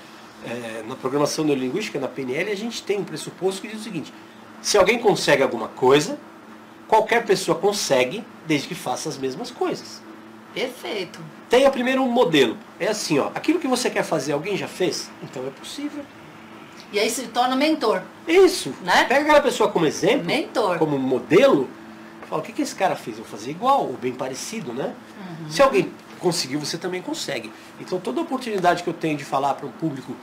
É, 0.45 0.83
na 0.89 0.97
programação 0.97 1.45
neurolinguística, 1.45 2.01
na 2.01 2.09
PNL, 2.09 2.51
a 2.51 2.57
gente 2.57 2.83
tem 2.83 2.99
um 2.99 3.05
pressuposto 3.05 3.61
que 3.61 3.69
diz 3.69 3.81
o 3.81 3.85
seguinte: 3.85 4.13
se 4.63 4.79
alguém 4.79 4.99
consegue 4.99 5.43
alguma 5.43 5.69
coisa, 5.69 6.19
qualquer 6.89 7.25
pessoa 7.27 7.59
consegue, 7.59 8.25
desde 8.47 8.69
que 8.69 8.75
faça 8.75 9.09
as 9.09 9.19
mesmas 9.19 9.51
coisas. 9.51 10.03
Perfeito. 10.55 11.21
Tenha 11.49 11.71
primeiro 11.71 12.03
um 12.03 12.11
modelo. 12.11 12.57
É 12.81 12.89
assim, 12.89 13.19
ó, 13.19 13.31
aquilo 13.35 13.59
que 13.59 13.69
você 13.69 13.91
quer 13.91 14.03
fazer, 14.03 14.33
alguém 14.33 14.57
já 14.57 14.69
fez? 14.69 15.11
Então 15.23 15.47
é 15.47 15.51
possível. 15.51 16.05
E 16.93 16.99
aí 16.99 17.09
se 17.11 17.23
torna 17.29 17.57
mentor. 17.57 18.03
Isso. 18.29 18.75
Né? 18.83 19.05
Pega 19.09 19.23
aquela 19.23 19.41
pessoa 19.41 19.71
como 19.71 19.87
exemplo, 19.87 20.27
Mentor. 20.27 20.79
como 20.79 20.99
modelo, 20.99 21.69
fala, 22.29 22.41
o 22.43 22.45
que, 22.45 22.53
que 22.53 22.63
esse 22.63 22.75
cara 22.75 22.95
fez? 22.95 23.17
Eu 23.19 23.25
vou 23.25 23.31
fazer 23.33 23.51
igual, 23.51 23.81
ou 23.87 23.95
bem 23.95 24.13
parecido, 24.13 24.73
né? 24.73 24.93
Uhum. 25.19 25.51
Se 25.51 25.63
alguém 25.63 25.91
conseguiu, 26.21 26.61
você 26.61 26.77
também 26.79 27.01
consegue. 27.03 27.51
Então 27.81 27.99
toda 27.99 28.21
oportunidade 28.21 28.83
que 28.83 28.89
eu 28.91 28.95
tenho 28.95 29.17
de 29.17 29.25
falar 29.25 29.55
para 29.55 29.67
um 29.67 29.71
público 29.73 30.15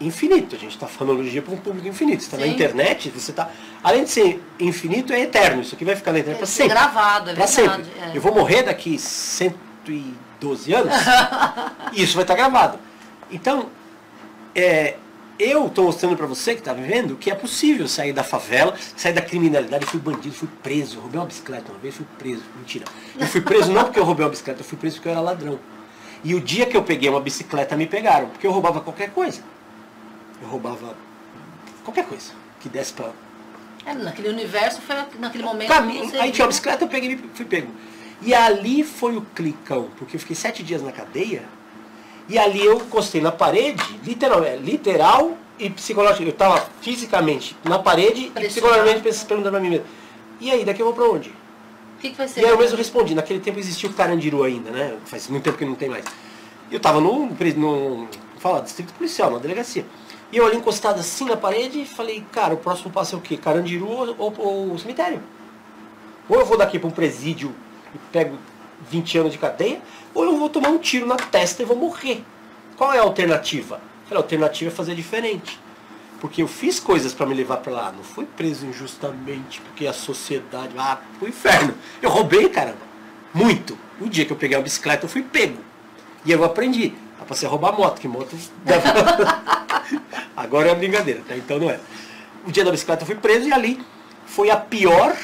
infinito, 0.00 0.54
a 0.54 0.58
gente 0.58 0.72
está 0.74 0.86
falando 0.86 1.20
hoje 1.20 1.40
para 1.40 1.54
um 1.54 1.56
público 1.58 1.88
infinito. 1.88 2.22
Você 2.22 2.26
está 2.26 2.38
na 2.38 2.46
internet, 2.46 3.10
você 3.10 3.30
está. 3.30 3.48
Além 3.82 4.04
de 4.04 4.10
ser 4.10 4.42
infinito, 4.60 5.12
é 5.12 5.20
eterno. 5.20 5.62
Isso 5.62 5.74
aqui 5.74 5.84
vai 5.84 5.96
ficar 5.96 6.12
na 6.12 6.18
internet 6.18 6.36
É 6.36 6.38
para 6.38 6.46
sempre. 6.46 6.68
gravado, 6.74 7.30
é 7.30 7.34
Pra 7.34 7.46
verdade. 7.46 7.84
sempre. 7.86 8.00
é. 8.12 8.16
Eu 8.16 8.20
vou 8.20 8.34
morrer 8.34 8.62
daqui 8.64 8.98
112 8.98 10.72
anos 10.74 10.94
e 11.92 12.02
isso 12.02 12.14
vai 12.14 12.22
estar 12.24 12.34
gravado. 12.34 12.78
Então, 13.30 13.66
é, 14.54 14.96
eu 15.38 15.66
estou 15.66 15.84
mostrando 15.84 16.16
para 16.16 16.26
você 16.26 16.54
que 16.54 16.60
está 16.60 16.72
vivendo 16.72 17.16
que 17.16 17.30
é 17.30 17.34
possível 17.34 17.86
sair 17.86 18.12
da 18.12 18.24
favela, 18.24 18.74
sair 18.96 19.12
da 19.12 19.22
criminalidade. 19.22 19.84
Eu 19.84 19.90
fui 19.90 20.00
bandido, 20.00 20.34
fui 20.34 20.48
preso, 20.62 20.96
eu 20.96 21.02
roubei 21.02 21.20
uma 21.20 21.26
bicicleta 21.26 21.70
uma 21.70 21.78
vez, 21.78 21.94
fui 21.94 22.06
preso. 22.18 22.42
Mentira. 22.56 22.84
Eu 23.18 23.26
fui 23.26 23.40
preso 23.40 23.70
não 23.72 23.84
porque 23.84 23.98
eu 23.98 24.04
roubei 24.04 24.24
uma 24.24 24.30
bicicleta, 24.30 24.60
eu 24.60 24.64
fui 24.64 24.76
preso 24.76 24.96
porque 24.96 25.08
eu 25.08 25.12
era 25.12 25.20
ladrão. 25.20 25.58
E 26.24 26.34
o 26.34 26.40
dia 26.40 26.66
que 26.66 26.76
eu 26.76 26.82
peguei 26.82 27.08
uma 27.08 27.20
bicicleta 27.20 27.76
me 27.76 27.86
pegaram, 27.86 28.28
porque 28.28 28.46
eu 28.46 28.50
roubava 28.50 28.80
qualquer 28.80 29.10
coisa. 29.10 29.40
Eu 30.42 30.48
roubava 30.48 30.96
qualquer 31.84 32.04
coisa 32.06 32.32
que 32.60 32.68
desse 32.68 32.92
para 32.92 33.12
É, 33.86 33.94
naquele 33.94 34.28
universo 34.28 34.80
foi 34.80 34.96
naquele 35.18 35.44
momento. 35.44 35.68
Que 35.68 36.10
você 36.10 36.18
Aí 36.18 36.32
tinha 36.32 36.44
uma 36.44 36.48
bicicleta, 36.48 36.84
eu 36.84 36.88
peguei 36.88 37.12
e 37.12 37.30
fui 37.34 37.44
pego. 37.44 37.72
E 38.20 38.34
ali 38.34 38.82
foi 38.82 39.16
o 39.16 39.22
clicão, 39.34 39.90
porque 39.96 40.16
eu 40.16 40.20
fiquei 40.20 40.34
sete 40.34 40.64
dias 40.64 40.82
na 40.82 40.90
cadeia, 40.90 41.44
e 42.28 42.38
ali 42.38 42.64
eu 42.64 42.76
encostei 42.76 43.20
na 43.20 43.32
parede, 43.32 43.82
literal, 44.04 44.44
é, 44.44 44.56
literal 44.56 45.36
e 45.58 45.70
psicológico. 45.70 46.22
Eu 46.24 46.28
estava 46.30 46.66
fisicamente 46.80 47.56
na 47.64 47.78
parede 47.78 48.30
e 48.36 48.40
psicologicamente 48.48 49.00
perguntando 49.26 49.50
pra 49.50 49.60
mim 49.60 49.70
mesmo. 49.70 49.86
E 50.40 50.50
aí, 50.50 50.64
daqui 50.64 50.80
eu 50.80 50.86
vou 50.86 50.94
pra 50.94 51.04
onde? 51.04 51.30
O 51.30 52.00
que, 52.00 52.10
que 52.10 52.16
vai 52.16 52.28
ser? 52.28 52.42
E 52.42 52.44
aí 52.44 52.50
eu 52.50 52.58
mesmo 52.58 52.76
respondi, 52.76 53.14
naquele 53.14 53.40
tempo 53.40 53.58
existia 53.58 53.88
o 53.88 53.92
Carandiru 53.92 54.44
ainda, 54.44 54.70
né? 54.70 54.96
Faz 55.06 55.26
muito 55.28 55.42
tempo 55.42 55.58
que 55.58 55.64
não 55.64 55.74
tem 55.74 55.88
mais. 55.88 56.04
Eu 56.70 56.78
tava 56.78 57.00
num, 57.00 57.28
pres- 57.34 57.56
num 57.56 58.06
fala, 58.38 58.60
distrito 58.60 58.92
policial, 58.94 59.30
na 59.32 59.38
delegacia. 59.38 59.84
E 60.30 60.36
eu 60.36 60.46
ali 60.46 60.56
encostado 60.58 61.00
assim 61.00 61.24
na 61.24 61.36
parede 61.36 61.80
e 61.80 61.86
falei, 61.86 62.22
cara, 62.30 62.54
o 62.54 62.58
próximo 62.58 62.90
passo 62.90 63.16
é 63.16 63.18
o 63.18 63.20
quê? 63.20 63.36
Carandiru 63.36 63.88
ou, 63.88 64.14
ou, 64.18 64.34
ou 64.70 64.78
cemitério? 64.78 65.20
Ou 66.28 66.38
eu 66.38 66.44
vou 66.46 66.56
daqui 66.58 66.78
para 66.78 66.86
um 66.86 66.92
presídio 66.92 67.52
e 67.94 67.98
pego 68.12 68.36
20 68.90 69.18
anos 69.18 69.32
de 69.32 69.38
cadeia, 69.38 69.80
ou 70.14 70.24
eu 70.24 70.36
vou 70.36 70.48
tomar 70.48 70.68
um 70.68 70.78
tiro 70.78 71.06
na 71.06 71.16
testa 71.16 71.62
e 71.62 71.66
vou 71.66 71.76
morrer. 71.76 72.24
Qual 72.76 72.92
é 72.92 72.98
a 72.98 73.02
alternativa? 73.02 73.80
A 74.10 74.16
alternativa 74.16 74.70
é 74.70 74.74
fazer 74.74 74.94
diferente. 74.94 75.58
Porque 76.20 76.42
eu 76.42 76.48
fiz 76.48 76.80
coisas 76.80 77.12
para 77.14 77.26
me 77.26 77.34
levar 77.34 77.58
para 77.58 77.72
lá. 77.72 77.92
Não 77.92 78.02
fui 78.02 78.24
preso 78.24 78.66
injustamente, 78.66 79.60
porque 79.60 79.86
a 79.86 79.92
sociedade. 79.92 80.72
Ah, 80.76 80.98
pro 81.18 81.28
inferno. 81.28 81.74
Eu 82.02 82.10
roubei, 82.10 82.48
caramba. 82.48 82.88
Muito. 83.32 83.78
O 84.00 84.08
dia 84.08 84.24
que 84.24 84.32
eu 84.32 84.36
peguei 84.36 84.56
uma 84.56 84.62
bicicleta, 84.62 85.04
eu 85.04 85.08
fui 85.08 85.22
pego. 85.22 85.58
E 86.24 86.32
eu 86.32 86.42
aprendi. 86.44 86.94
Dá 87.18 87.24
pra 87.24 87.36
você 87.36 87.46
roubar 87.46 87.72
moto, 87.72 88.00
que 88.00 88.08
moto. 88.08 88.36
Agora 90.36 90.70
é 90.70 90.74
brincadeira, 90.74 91.22
tá? 91.26 91.36
Então 91.36 91.58
não 91.58 91.70
é. 91.70 91.78
O 92.46 92.50
dia 92.50 92.64
da 92.64 92.70
bicicleta 92.70 93.02
eu 93.02 93.06
fui 93.06 93.16
preso 93.16 93.48
e 93.48 93.52
ali 93.52 93.84
foi 94.26 94.50
a 94.50 94.56
pior, 94.56 95.16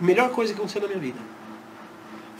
melhor 0.00 0.30
coisa 0.30 0.52
que 0.52 0.58
aconteceu 0.58 0.82
na 0.82 0.88
minha 0.88 1.00
vida. 1.00 1.18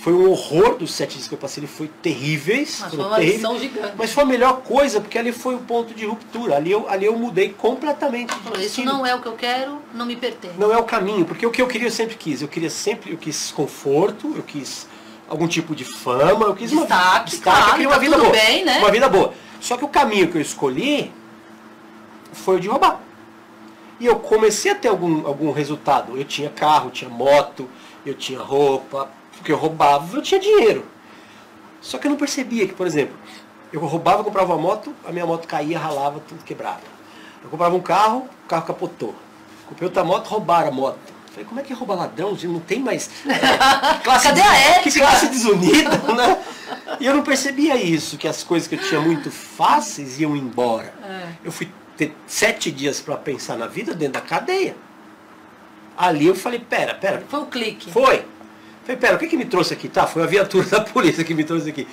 Foi 0.05 0.13
um 0.13 0.31
horror 0.31 0.77
dos 0.77 0.93
sete 0.93 1.15
dias 1.15 1.27
que 1.27 1.33
eu 1.33 1.39
passei, 1.39 1.63
ele 1.63 1.67
foi 1.67 1.89
terríveis. 2.03 2.81
Mas 2.83 2.91
foram 2.91 3.05
foi 3.05 3.11
uma 3.11 3.17
terríveis. 3.17 3.61
gigante. 3.63 3.95
Mas 3.97 4.13
foi 4.13 4.23
a 4.23 4.27
melhor 4.27 4.61
coisa, 4.61 5.01
porque 5.01 5.19
ali 5.19 5.33
foi 5.33 5.55
o 5.55 5.61
ponto 5.61 5.95
de 5.95 6.05
ruptura. 6.05 6.57
Ali 6.57 6.73
eu, 6.73 6.87
ali 6.91 7.07
eu 7.07 7.17
mudei 7.19 7.55
completamente 7.55 8.35
de 8.35 8.41
Falou, 8.43 8.61
Isso 8.61 8.85
não 8.85 9.07
é 9.07 9.15
o 9.15 9.23
que 9.23 9.29
eu 9.29 9.33
quero, 9.33 9.79
não 9.95 10.05
me 10.05 10.15
pertence. 10.15 10.59
Não 10.59 10.71
é 10.71 10.77
o 10.77 10.85
caminho, 10.85 11.25
porque 11.25 11.47
o 11.47 11.51
que 11.51 11.63
eu 11.63 11.67
queria 11.67 11.87
eu 11.87 11.91
sempre 11.91 12.17
quis. 12.17 12.43
Eu 12.43 12.49
queria 12.49 12.69
sempre, 12.69 13.13
eu 13.13 13.17
quis 13.17 13.51
conforto, 13.51 14.31
eu 14.37 14.43
quis 14.43 14.87
algum 15.27 15.49
tipo 15.49 15.75
de 15.75 15.87
fama, 15.87 16.45
eu 16.45 16.55
quis 16.55 16.71
uma 16.71 16.83
Destaque, 16.83 17.31
destaque, 17.31 17.57
eu 17.57 17.63
claro, 17.63 17.73
queria 17.73 17.89
uma 17.89 17.95
tá 17.95 18.01
vida 18.01 18.19
boa. 18.19 18.31
bem, 18.31 18.63
né? 18.63 18.79
Uma 18.81 18.91
vida 18.91 19.09
boa. 19.09 19.33
Só 19.59 19.79
que 19.79 19.87
o 19.87 19.89
caminho 19.89 20.29
que 20.31 20.37
eu 20.37 20.43
escolhi 20.43 21.11
foi 22.31 22.57
o 22.57 22.61
de 22.61 22.69
roubar. 22.69 23.01
E 23.99 24.05
eu 24.05 24.17
comecei 24.17 24.71
a 24.71 24.75
ter 24.75 24.89
algum, 24.89 25.27
algum 25.27 25.51
resultado. 25.51 26.19
Eu 26.19 26.25
tinha 26.25 26.51
carro, 26.51 26.91
tinha 26.91 27.09
moto, 27.09 27.67
eu 28.05 28.15
tinha 28.15 28.39
roupa, 28.41 29.09
porque 29.37 29.53
eu 29.53 29.57
roubava, 29.57 30.17
eu 30.17 30.23
tinha 30.23 30.41
dinheiro. 30.41 30.85
Só 31.81 31.99
que 31.99 32.07
eu 32.07 32.11
não 32.11 32.17
percebia 32.19 32.67
que, 32.67 32.75
por 32.75 32.87
exemplo, 32.87 33.15
eu 33.73 33.81
roubava, 33.81 34.25
comprava 34.25 34.55
uma 34.55 34.63
moto, 34.63 34.95
a 35.05 35.13
minha 35.13 35.27
moto 35.27 35.47
caía, 35.47 35.79
ralava, 35.79 36.21
tudo 36.21 36.43
quebrava. 36.45 36.81
Eu 37.43 37.51
comprava 37.51 37.75
um 37.75 37.81
carro, 37.81 38.29
o 38.45 38.49
carro 38.49 38.65
capotou. 38.67 39.15
Comprei 39.67 39.87
outra 39.87 40.05
moto, 40.05 40.27
roubaram 40.29 40.69
a 40.69 40.71
moto. 40.71 40.99
Falei, 41.31 41.45
como 41.47 41.61
é 41.61 41.63
que 41.65 41.75
rouba 41.75 41.95
ladrão? 41.95 42.37
Não 42.45 42.61
tem 42.61 42.79
mais. 42.81 43.11
Que 43.25 44.05
classe, 44.05 44.29
Cadê 44.29 44.41
a 44.41 44.45
Que 44.45 44.89
ética? 44.89 45.01
classe 45.01 45.27
desunida, 45.29 45.91
né? 46.15 46.43
E 47.01 47.07
eu 47.07 47.15
não 47.15 47.23
percebia 47.23 47.77
isso, 47.77 48.17
que 48.17 48.29
as 48.29 48.45
coisas 48.45 48.69
que 48.69 48.77
eu 48.77 48.81
tinha 48.81 49.01
muito 49.01 49.31
fáceis 49.31 50.21
iam 50.21 50.37
embora. 50.37 50.95
É. 51.03 51.27
Eu 51.45 51.51
fui 51.51 51.69
ter 51.97 52.17
sete 52.27 52.71
dias 52.71 53.01
para 53.01 53.17
pensar 53.17 53.57
na 53.57 53.67
vida 53.67 53.93
dentro 53.95 54.15
da 54.15 54.21
cadeia. 54.21 54.77
Ali 55.97 56.27
eu 56.27 56.35
falei, 56.35 56.59
pera, 56.59 56.95
pera, 56.95 57.23
Foi 57.29 57.41
o 57.41 57.47
clique. 57.47 57.91
foi. 57.91 58.25
Falei, 58.85 59.01
pera, 59.01 59.17
o 59.17 59.19
que, 59.19 59.29
que 59.29 59.37
me 59.37 59.45
trouxe 59.45 59.73
aqui? 59.73 59.89
Tá, 59.89 60.07
foi 60.07 60.23
a 60.23 60.27
viatura 60.27 60.67
da 60.69 60.81
polícia 60.81 61.25
que 61.25 61.35
me 61.35 61.45
trouxe 61.45 61.71
aqui. 61.71 61.87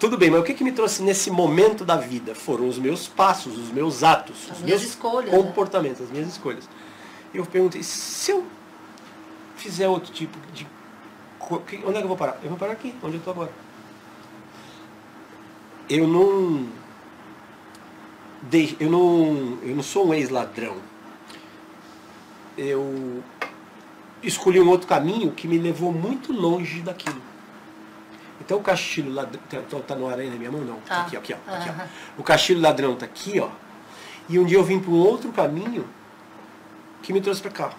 Tudo 0.00 0.18
bem, 0.18 0.30
mas 0.30 0.40
o 0.40 0.42
que, 0.42 0.54
que 0.54 0.64
me 0.64 0.72
trouxe 0.72 1.00
nesse 1.02 1.30
momento 1.30 1.84
da 1.84 1.96
vida? 1.96 2.34
Foram 2.34 2.66
os 2.66 2.76
meus 2.78 3.06
passos, 3.06 3.56
os 3.56 3.70
meus 3.70 4.02
atos, 4.02 4.48
As 4.50 4.56
os 4.58 4.64
minhas 4.64 4.80
meus 4.80 4.92
escolhas, 4.92 5.30
né? 5.30 5.36
comportamentos, 5.38 6.02
as 6.02 6.10
minhas 6.10 6.26
escolhas. 6.28 6.68
Eu 7.32 7.46
perguntei, 7.46 7.82
se 7.84 8.32
eu 8.32 8.44
fizer 9.56 9.88
outro 9.88 10.12
tipo 10.12 10.36
de. 10.52 10.66
Onde 11.84 11.96
é 11.96 11.98
que 11.98 12.02
eu 12.02 12.08
vou 12.08 12.16
parar? 12.16 12.38
Eu 12.42 12.48
vou 12.48 12.58
parar 12.58 12.72
aqui, 12.72 12.94
onde 13.02 13.14
eu 13.14 13.18
estou 13.18 13.32
agora. 13.32 13.52
Eu 15.88 16.08
não. 16.08 16.66
Eu 18.80 18.90
não. 18.90 19.58
Eu 19.62 19.76
não 19.76 19.82
sou 19.82 20.08
um 20.08 20.14
ex-ladrão. 20.14 20.76
Eu 22.58 23.22
escolhi 24.22 24.60
um 24.60 24.68
outro 24.68 24.86
caminho 24.86 25.32
que 25.32 25.46
me 25.48 25.58
levou 25.58 25.92
muito 25.92 26.32
longe 26.32 26.80
daquilo. 26.80 27.20
Então 28.40 28.58
o 28.58 28.60
Castilho 28.62 29.12
Ladrão. 29.12 29.40
Tá, 29.48 29.78
tá 29.86 29.94
no 29.94 30.08
ar 30.08 30.18
aí 30.18 30.28
na 30.28 30.36
minha 30.36 30.50
mão? 30.50 30.60
Não. 30.60 30.76
Tá 30.80 30.96
Tá. 30.96 31.02
aqui, 31.02 31.16
ó, 31.16 31.20
aqui, 31.20 31.34
ó, 31.48 31.54
aqui, 31.54 31.70
ó. 31.70 31.84
O 32.18 32.22
Castilho 32.22 32.60
Ladrão 32.60 32.94
tá 32.96 33.06
aqui, 33.06 33.38
ó. 33.40 33.48
E 34.28 34.38
um 34.38 34.44
dia 34.44 34.58
eu 34.58 34.64
vim 34.64 34.78
para 34.80 34.90
um 34.90 34.98
outro 34.98 35.30
caminho 35.32 35.84
que 37.02 37.12
me 37.12 37.20
trouxe 37.20 37.40
para 37.40 37.50
cá. 37.50 37.70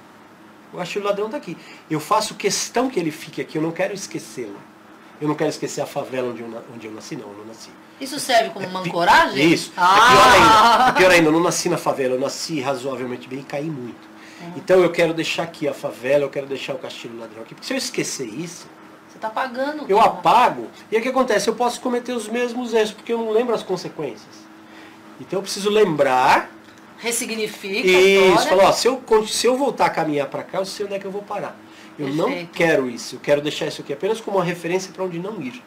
O 0.71 0.77
Castilho 0.77 1.05
Ladrão 1.05 1.25
está 1.25 1.37
aqui. 1.37 1.57
Eu 1.89 1.99
faço 1.99 2.35
questão 2.35 2.89
que 2.89 2.99
ele 2.99 3.11
fique 3.11 3.41
aqui, 3.41 3.57
eu 3.57 3.61
não 3.61 3.71
quero 3.71 3.93
esquecê-lo. 3.93 4.57
Eu 5.21 5.27
não 5.27 5.35
quero 5.35 5.49
esquecer 5.49 5.79
a 5.81 5.85
favela 5.85 6.29
onde 6.31 6.41
eu, 6.41 6.63
onde 6.73 6.87
eu 6.87 6.91
nasci, 6.93 7.15
não, 7.15 7.27
eu 7.29 7.37
não 7.37 7.45
nasci. 7.45 7.69
Isso 8.01 8.19
serve 8.19 8.49
como 8.49 8.67
uma 8.67 8.79
ancoragem? 8.81 9.53
Isso. 9.53 9.71
Ah. 9.77 9.93
É, 9.97 10.11
pior 10.11 10.31
ainda, 10.33 10.89
é 10.89 10.91
pior 10.93 11.11
ainda, 11.11 11.27
eu 11.27 11.31
não 11.31 11.39
nasci 11.39 11.69
na 11.69 11.77
favela, 11.77 12.15
eu 12.15 12.19
nasci 12.19 12.59
razoavelmente 12.59 13.27
bem 13.29 13.39
e 13.39 13.43
caí 13.43 13.65
muito. 13.69 14.12
É. 14.41 14.57
Então 14.57 14.81
eu 14.81 14.91
quero 14.91 15.13
deixar 15.13 15.43
aqui 15.43 15.67
a 15.67 15.73
favela, 15.73 16.23
eu 16.23 16.29
quero 16.29 16.47
deixar 16.47 16.73
o 16.73 16.77
Castilho 16.77 17.19
Ladrão 17.19 17.41
aqui. 17.41 17.53
Porque 17.53 17.67
se 17.67 17.73
eu 17.73 17.77
esquecer 17.77 18.27
isso, 18.27 18.67
você 19.07 19.17
está 19.17 19.27
apagando. 19.27 19.85
Eu 19.87 19.99
apago. 19.99 20.67
E 20.91 20.97
o 20.97 21.01
que 21.01 21.09
acontece? 21.09 21.47
Eu 21.47 21.55
posso 21.55 21.79
cometer 21.79 22.13
os 22.13 22.27
mesmos 22.27 22.73
erros, 22.73 22.91
porque 22.91 23.13
eu 23.13 23.17
não 23.17 23.31
lembro 23.31 23.53
as 23.53 23.63
consequências. 23.63 24.43
Então 25.19 25.39
eu 25.39 25.43
preciso 25.43 25.69
lembrar. 25.69 26.51
Ressignifica. 26.97 27.87
Isso, 27.87 28.47
falou, 28.47 28.65
ó, 28.65 28.71
se 28.71 28.87
eu, 28.87 29.03
se 29.27 29.45
eu 29.45 29.57
voltar 29.57 29.85
a 29.85 29.89
caminhar 29.89 30.27
para 30.27 30.41
cá, 30.41 30.59
eu 30.59 30.65
sei 30.65 30.85
onde 30.85 30.95
é 30.95 30.99
que 30.99 31.05
eu 31.05 31.11
vou 31.11 31.21
parar. 31.21 31.55
Eu 31.99 32.07
Perfeito. 32.07 32.15
não 32.15 32.45
quero 32.47 32.89
isso. 32.89 33.15
Eu 33.15 33.19
quero 33.19 33.41
deixar 33.41 33.67
isso 33.67 33.81
aqui 33.81 33.93
apenas 33.93 34.19
como 34.19 34.37
uma 34.37 34.43
referência 34.43 34.91
para 34.91 35.03
onde 35.03 35.19
não 35.19 35.41
ir. 35.41 35.61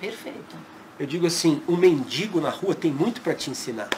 Perfeito. 0.00 0.56
Eu 0.98 1.06
digo 1.06 1.26
assim, 1.26 1.62
o 1.66 1.74
um 1.74 1.76
mendigo 1.76 2.40
na 2.40 2.50
rua 2.50 2.74
tem 2.74 2.90
muito 2.90 3.20
para 3.20 3.34
te 3.34 3.50
ensinar. 3.50 3.88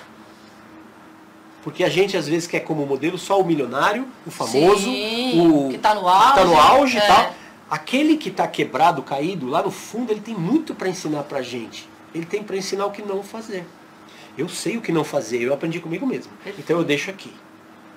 Porque 1.63 1.85
a 1.85 1.89
gente 1.89 2.17
às 2.17 2.27
vezes 2.27 2.47
quer 2.47 2.61
como 2.61 2.87
modelo 2.87 3.19
só 3.19 3.41
o 3.41 3.45
milionário, 3.45 4.07
o 4.27 4.31
famoso, 4.31 4.85
Sim, 4.85 5.49
o 5.49 5.69
que 5.69 5.77
está 5.77 5.95
no 5.95 6.09
auge, 6.09 6.35
tá 6.35 6.45
no 6.45 6.57
auge 6.57 6.99
é. 6.99 7.05
e 7.05 7.07
tal. 7.07 7.35
Aquele 7.71 8.17
que 8.17 8.31
está 8.31 8.49
quebrado, 8.49 9.03
caído, 9.03 9.47
lá 9.47 9.63
no 9.63 9.71
fundo, 9.71 10.11
ele 10.11 10.21
tem 10.21 10.35
muito 10.35 10.75
para 10.75 10.89
ensinar 10.89 11.23
para 11.25 11.39
a 11.39 11.43
gente. 11.43 11.89
Ele 12.15 12.27
tem 12.27 12.43
para 12.43 12.57
ensinar 12.57 12.87
o 12.87 12.91
que 12.91 13.03
não 13.03 13.23
fazer. 13.23 13.65
Eu 14.37 14.49
sei 14.49 14.77
o 14.77 14.81
que 14.81 14.91
não 14.91 15.05
fazer, 15.05 15.43
eu 15.43 15.53
aprendi 15.53 15.79
comigo 15.81 16.07
mesmo. 16.07 16.33
Então 16.59 16.79
eu 16.79 16.85
deixo 16.85 17.11
aqui. 17.11 17.33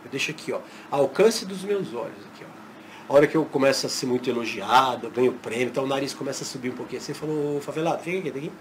Eu 0.04 0.12
deixo 0.12 0.30
aqui, 0.30 0.52
ó. 0.52 0.60
Alcance 0.92 1.46
dos 1.46 1.64
meus 1.64 1.94
olhos. 1.94 2.18
Aqui, 2.34 2.44
ó. 2.44 3.12
A 3.12 3.16
hora 3.16 3.28
que 3.28 3.36
eu 3.36 3.46
começo 3.46 3.86
a 3.86 3.90
ser 3.90 4.06
muito 4.06 4.30
elogiado, 4.30 5.08
eu 5.08 5.12
ganho 5.12 5.34
prêmio, 5.34 5.68
então 5.68 5.84
o 5.84 5.88
nariz 5.88 6.14
começa 6.14 6.44
a 6.44 6.48
subir 6.48 6.70
um 6.70 6.76
pouquinho. 6.76 7.02
Você 7.02 7.14
falou, 7.14 7.60
favelado, 7.60 8.04
fica 8.04 8.18
aqui, 8.18 8.30
aqui. 8.30 8.52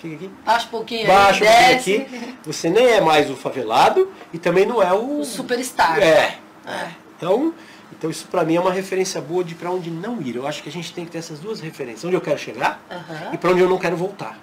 Fica 0.00 0.14
aqui. 0.14 0.30
Baixa 0.44 0.66
um 0.66 0.70
pouquinho 0.70 1.06
Baixa 1.06 1.44
aí, 1.44 1.74
um 1.74 1.74
pouquinho 1.74 2.02
aqui. 2.02 2.34
Você 2.44 2.70
nem 2.70 2.86
é 2.86 3.00
mais 3.00 3.30
o 3.30 3.36
favelado 3.36 4.10
e 4.32 4.38
também 4.38 4.64
não 4.64 4.82
é 4.82 4.92
o. 4.92 5.20
O 5.20 5.24
superstar. 5.24 5.98
É. 5.98 6.38
é. 6.66 6.90
Então, 7.16 7.52
então 7.92 8.10
isso 8.10 8.26
para 8.28 8.44
mim 8.44 8.56
é 8.56 8.60
uma 8.60 8.72
referência 8.72 9.20
boa 9.20 9.44
de 9.44 9.54
para 9.54 9.70
onde 9.70 9.90
não 9.90 10.20
ir. 10.22 10.36
Eu 10.36 10.46
acho 10.46 10.62
que 10.62 10.68
a 10.70 10.72
gente 10.72 10.92
tem 10.94 11.04
que 11.04 11.10
ter 11.10 11.18
essas 11.18 11.38
duas 11.38 11.60
referências. 11.60 12.04
Onde 12.04 12.14
eu 12.14 12.20
quero 12.20 12.38
chegar 12.38 12.82
uhum. 12.90 13.34
e 13.34 13.38
para 13.38 13.50
onde 13.50 13.60
eu 13.60 13.68
não 13.68 13.78
quero 13.78 13.96
voltar. 13.96 14.38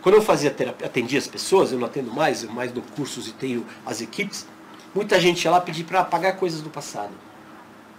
Quando 0.00 0.14
eu 0.14 0.22
fazia 0.22 0.50
terapia, 0.50 0.86
atendia 0.86 1.18
as 1.18 1.26
pessoas, 1.26 1.72
eu 1.72 1.78
não 1.78 1.86
atendo 1.86 2.10
mais, 2.10 2.42
eu 2.42 2.50
mais 2.50 2.72
dou 2.72 2.82
cursos 2.96 3.28
e 3.28 3.32
tenho 3.32 3.66
as 3.84 4.00
equipes, 4.00 4.46
muita 4.94 5.20
gente 5.20 5.44
ia 5.44 5.50
lá 5.50 5.60
pedir 5.60 5.84
para 5.84 6.00
apagar 6.00 6.36
coisas 6.36 6.62
do 6.62 6.70
passado. 6.70 7.12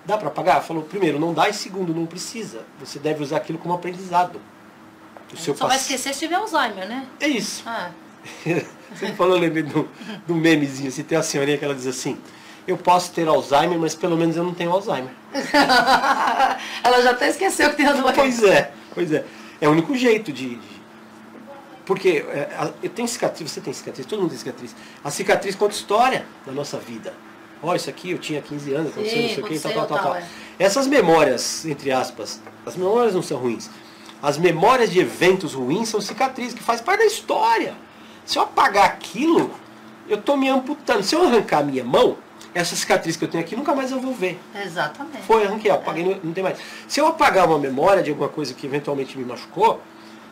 Dá 0.03 0.17
para 0.17 0.29
apagar? 0.29 0.63
Falou, 0.63 0.81
primeiro, 0.81 1.19
não 1.19 1.31
dá, 1.31 1.47
e 1.47 1.53
segundo, 1.53 1.93
não 1.93 2.07
precisa. 2.07 2.63
Você 2.79 2.97
deve 2.97 3.21
usar 3.21 3.37
aquilo 3.37 3.59
como 3.59 3.75
aprendizado. 3.75 4.41
O 5.33 5.37
seu 5.37 5.55
Só 5.55 5.65
pass... 5.65 5.69
vai 5.69 5.77
esquecer 5.77 6.13
se 6.13 6.19
tiver 6.19 6.35
Alzheimer, 6.35 6.87
né? 6.87 7.05
É 7.19 7.27
isso. 7.27 7.63
Ah. 7.65 7.91
Você 8.93 9.13
falou, 9.13 9.35
eu 9.35 9.41
lembrei 9.41 9.63
do, 9.63 9.87
do 10.27 10.35
memezinho, 10.35 10.89
assim, 10.89 11.03
tem 11.03 11.17
uma 11.17 11.23
senhorinha 11.23 11.57
que 11.57 11.63
ela 11.63 11.73
diz 11.73 11.87
assim, 11.87 12.17
eu 12.67 12.77
posso 12.77 13.11
ter 13.13 13.27
Alzheimer, 13.27 13.79
mas 13.79 13.95
pelo 13.95 14.17
menos 14.17 14.35
eu 14.35 14.43
não 14.43 14.53
tenho 14.53 14.71
Alzheimer. 14.71 15.11
ela 16.83 17.01
já 17.01 17.11
até 17.11 17.29
esqueceu 17.29 17.69
que 17.69 17.77
tem 17.77 17.85
Alzheimer. 17.85 18.13
Pois 18.13 18.43
é, 18.43 18.71
pois 18.93 19.11
é. 19.11 19.25
É 19.61 19.67
o 19.67 19.71
único 19.71 19.95
jeito 19.95 20.33
de, 20.33 20.55
de 20.55 20.81
porque 21.85 22.25
é, 22.29 22.71
eu 22.81 22.89
tenho 22.89 23.07
cicatriz, 23.07 23.51
você 23.51 23.61
tem 23.61 23.73
cicatriz, 23.73 24.05
todo 24.05 24.19
mundo 24.21 24.29
tem 24.29 24.39
cicatriz. 24.39 24.75
A 25.03 25.11
cicatriz 25.11 25.55
conta 25.55 25.73
história 25.73 26.25
da 26.45 26.51
nossa 26.51 26.77
vida. 26.77 27.13
Ó, 27.61 27.71
oh, 27.71 27.75
isso 27.75 27.89
aqui 27.89 28.11
eu 28.11 28.17
tinha 28.17 28.41
15 28.41 28.73
anos, 28.73 28.91
aconteceu 28.91 29.17
Sim, 29.17 29.27
não 29.27 29.35
sei 29.35 29.43
o 29.43 29.47
que, 29.47 29.59
tal, 29.59 29.73
tal, 29.73 29.87
tal, 29.87 29.99
tal. 29.99 30.15
É. 30.15 30.25
Essas 30.57 30.87
memórias, 30.87 31.65
entre 31.65 31.91
aspas, 31.91 32.41
as 32.65 32.75
memórias 32.75 33.13
não 33.13 33.21
são 33.21 33.37
ruins. 33.37 33.69
As 34.21 34.37
memórias 34.37 34.91
de 34.91 34.99
eventos 34.99 35.53
ruins 35.53 35.89
são 35.89 35.99
cicatrizes, 35.99 36.53
que 36.53 36.63
faz 36.63 36.79
parte 36.79 36.99
da 36.99 37.05
história. 37.05 37.73
Se 38.23 38.37
eu 38.37 38.43
apagar 38.43 38.85
aquilo, 38.85 39.51
eu 40.07 40.19
estou 40.19 40.37
me 40.37 40.47
amputando. 40.47 41.01
Se 41.01 41.15
eu 41.15 41.23
arrancar 41.23 41.59
a 41.59 41.63
minha 41.63 41.83
mão, 41.83 42.17
essa 42.53 42.75
cicatriz 42.75 43.15
que 43.15 43.23
eu 43.23 43.29
tenho 43.29 43.43
aqui 43.43 43.55
nunca 43.55 43.73
mais 43.73 43.91
eu 43.91 43.99
vou 43.99 44.13
ver. 44.13 44.39
Exatamente. 44.53 45.23
Foi, 45.23 45.45
arranquei, 45.45 45.71
apaguei, 45.71 46.03
é. 46.03 46.19
não, 46.21 46.33
tem 46.33 46.43
mais. 46.43 46.59
Se 46.87 46.99
eu 46.99 47.07
apagar 47.07 47.47
uma 47.47 47.57
memória 47.57 48.03
de 48.03 48.11
alguma 48.11 48.29
coisa 48.29 48.53
que 48.53 48.67
eventualmente 48.67 49.17
me 49.17 49.25
machucou, 49.25 49.81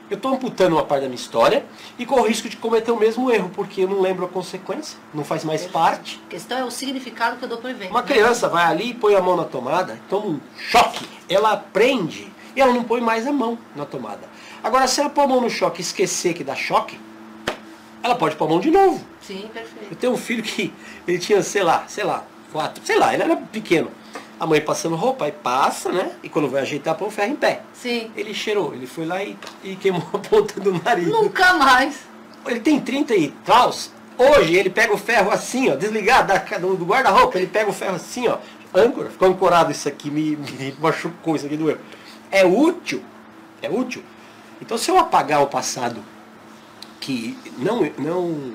eu 0.10 0.17
estou 0.17 0.34
amputando 0.34 0.75
uma 0.75 0.84
parte 0.84 1.04
da 1.04 1.08
minha 1.08 1.19
história 1.19 1.65
e 1.97 2.06
com 2.06 2.19
o 2.19 2.28
risco 2.28 2.49
de 2.49 2.58
cometer 2.58 2.91
o 2.91 2.97
mesmo 2.97 3.32
erro, 3.32 3.49
porque 3.54 3.82
eu 3.82 3.88
não 3.88 4.02
lembro 4.02 4.25
a 4.25 4.28
consequência, 4.28 4.97
não 5.13 5.23
faz 5.23 5.43
mais 5.43 5.65
parte. 5.67 6.19
A 6.28 6.30
questão 6.32 6.58
é 6.58 6.63
o 6.63 6.71
significado 6.71 7.38
que 7.38 7.45
eu 7.45 7.49
dou 7.49 7.60
para 7.60 7.67
o 7.67 7.71
evento. 7.71 7.91
Uma 7.91 8.02
né? 8.02 8.08
criança 8.08 8.49
vai 8.49 8.65
ali 8.65 8.89
e 8.89 8.93
põe 8.93 9.15
a 9.15 9.21
mão 9.21 9.36
na 9.36 9.43
tomada, 9.43 9.99
toma 10.10 10.25
um 10.25 10.39
choque, 10.58 11.08
ela 11.30 11.52
aprende 11.52 12.32
e 12.55 12.62
ela 12.62 12.73
não 12.73 12.83
põe 12.83 13.01
mais 13.01 13.27
a 13.27 13.31
mão 13.31 13.57
na 13.75 13.85
tomada. 13.85 14.27
Agora, 14.63 14.88
se 14.88 14.99
ela 14.99 15.09
pôr 15.09 15.21
a 15.21 15.27
mão 15.27 15.41
no 15.41 15.49
choque 15.49 15.79
e 15.79 15.83
esquecer 15.83 16.33
que 16.33 16.43
dá 16.43 16.55
choque, 16.55 16.99
ela 18.01 18.15
pode 18.15 18.35
pôr 18.35 18.45
a 18.45 18.49
mão 18.49 18.59
de 18.59 18.71
novo. 18.71 19.03
Sim, 19.21 19.49
perfeito. 19.53 19.88
Eu 19.91 19.95
tenho 19.95 20.13
um 20.13 20.17
filho 20.17 20.43
que 20.43 20.73
ele 21.07 21.19
tinha, 21.19 21.41
sei 21.43 21.63
lá, 21.63 21.85
sei 21.88 22.03
lá, 22.03 22.23
quatro, 22.51 22.83
sei 22.85 22.97
lá, 22.97 23.13
ele 23.13 23.23
era 23.23 23.35
pequeno 23.35 23.91
a 24.39 24.47
mãe 24.47 24.62
passando 24.62 24.95
roupa, 24.95 25.25
aí 25.25 25.31
passa, 25.31 25.91
né? 25.91 26.12
E 26.23 26.29
quando 26.29 26.47
vai 26.47 26.62
ajeitar, 26.62 26.95
põe 26.95 27.07
o 27.07 27.12
ferro 27.12 27.33
em 27.33 27.35
pé. 27.35 27.62
Sim. 27.73 28.09
Ele 28.15 28.33
cheirou, 28.33 28.73
ele 28.73 28.88
foi 28.88 29.05
lá 29.05 29.21
e, 29.21 29.38
e 29.63 29.75
queimou 29.75 30.01
a 30.13 30.17
ponta 30.17 30.59
do 30.59 30.81
nariz. 30.81 31.07
Nunca 31.07 31.53
mais. 31.55 31.97
Ele 32.47 32.62
tem 32.62 32.79
30 32.79 33.15
e 33.15 33.29
tal. 33.43 33.73
Hoje 34.17 34.55
ele 34.55 34.69
pega 34.69 34.93
o 34.93 34.97
ferro 34.97 35.29
assim, 35.31 35.69
ó, 35.69 35.75
desligado 35.75 36.33
do 36.59 36.85
guarda-roupa, 36.85 37.38
ele 37.38 37.47
pega 37.47 37.69
o 37.69 37.73
ferro 37.73 37.95
assim, 37.95 38.27
ó, 38.27 38.38
âncora, 38.73 39.09
ficou 39.09 39.27
ancorado 39.27 39.71
isso 39.71 39.88
aqui, 39.88 40.09
me, 40.09 40.35
me 40.35 40.75
machucou, 40.79 41.35
isso 41.35 41.45
aqui 41.45 41.55
doeu. 41.55 41.77
É 42.31 42.45
útil, 42.45 43.03
é 43.61 43.69
útil. 43.69 44.03
Então 44.61 44.77
se 44.77 44.91
eu 44.91 44.97
apagar 44.97 45.41
o 45.41 45.47
passado 45.47 46.03
que 46.99 47.37
não, 47.57 47.81
não 47.97 48.53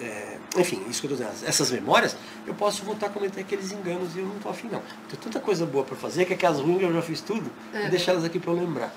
é, 0.00 0.38
enfim, 0.56 0.82
isso 0.88 1.00
que 1.00 1.06
eu 1.06 1.12
estou 1.12 1.26
dizendo, 1.26 1.48
essas 1.48 1.70
memórias, 1.70 2.16
eu 2.46 2.54
posso 2.54 2.82
voltar 2.84 3.06
a 3.06 3.10
cometer 3.10 3.40
aqueles 3.40 3.72
enganos 3.72 4.14
e 4.14 4.20
eu 4.20 4.26
não 4.26 4.36
estou 4.36 4.50
afim 4.50 4.68
não. 4.68 4.82
Tem 5.08 5.18
tanta 5.20 5.40
coisa 5.40 5.66
boa 5.66 5.84
para 5.84 5.96
fazer 5.96 6.24
que 6.24 6.32
aquelas 6.32 6.60
ruins 6.60 6.82
eu 6.82 6.92
já 6.92 7.02
fiz 7.02 7.20
tudo 7.20 7.50
é. 7.74 7.86
e 7.86 7.90
deixar 7.90 8.12
elas 8.12 8.24
aqui 8.24 8.38
para 8.38 8.52
eu 8.52 8.56
lembrar. 8.56 8.92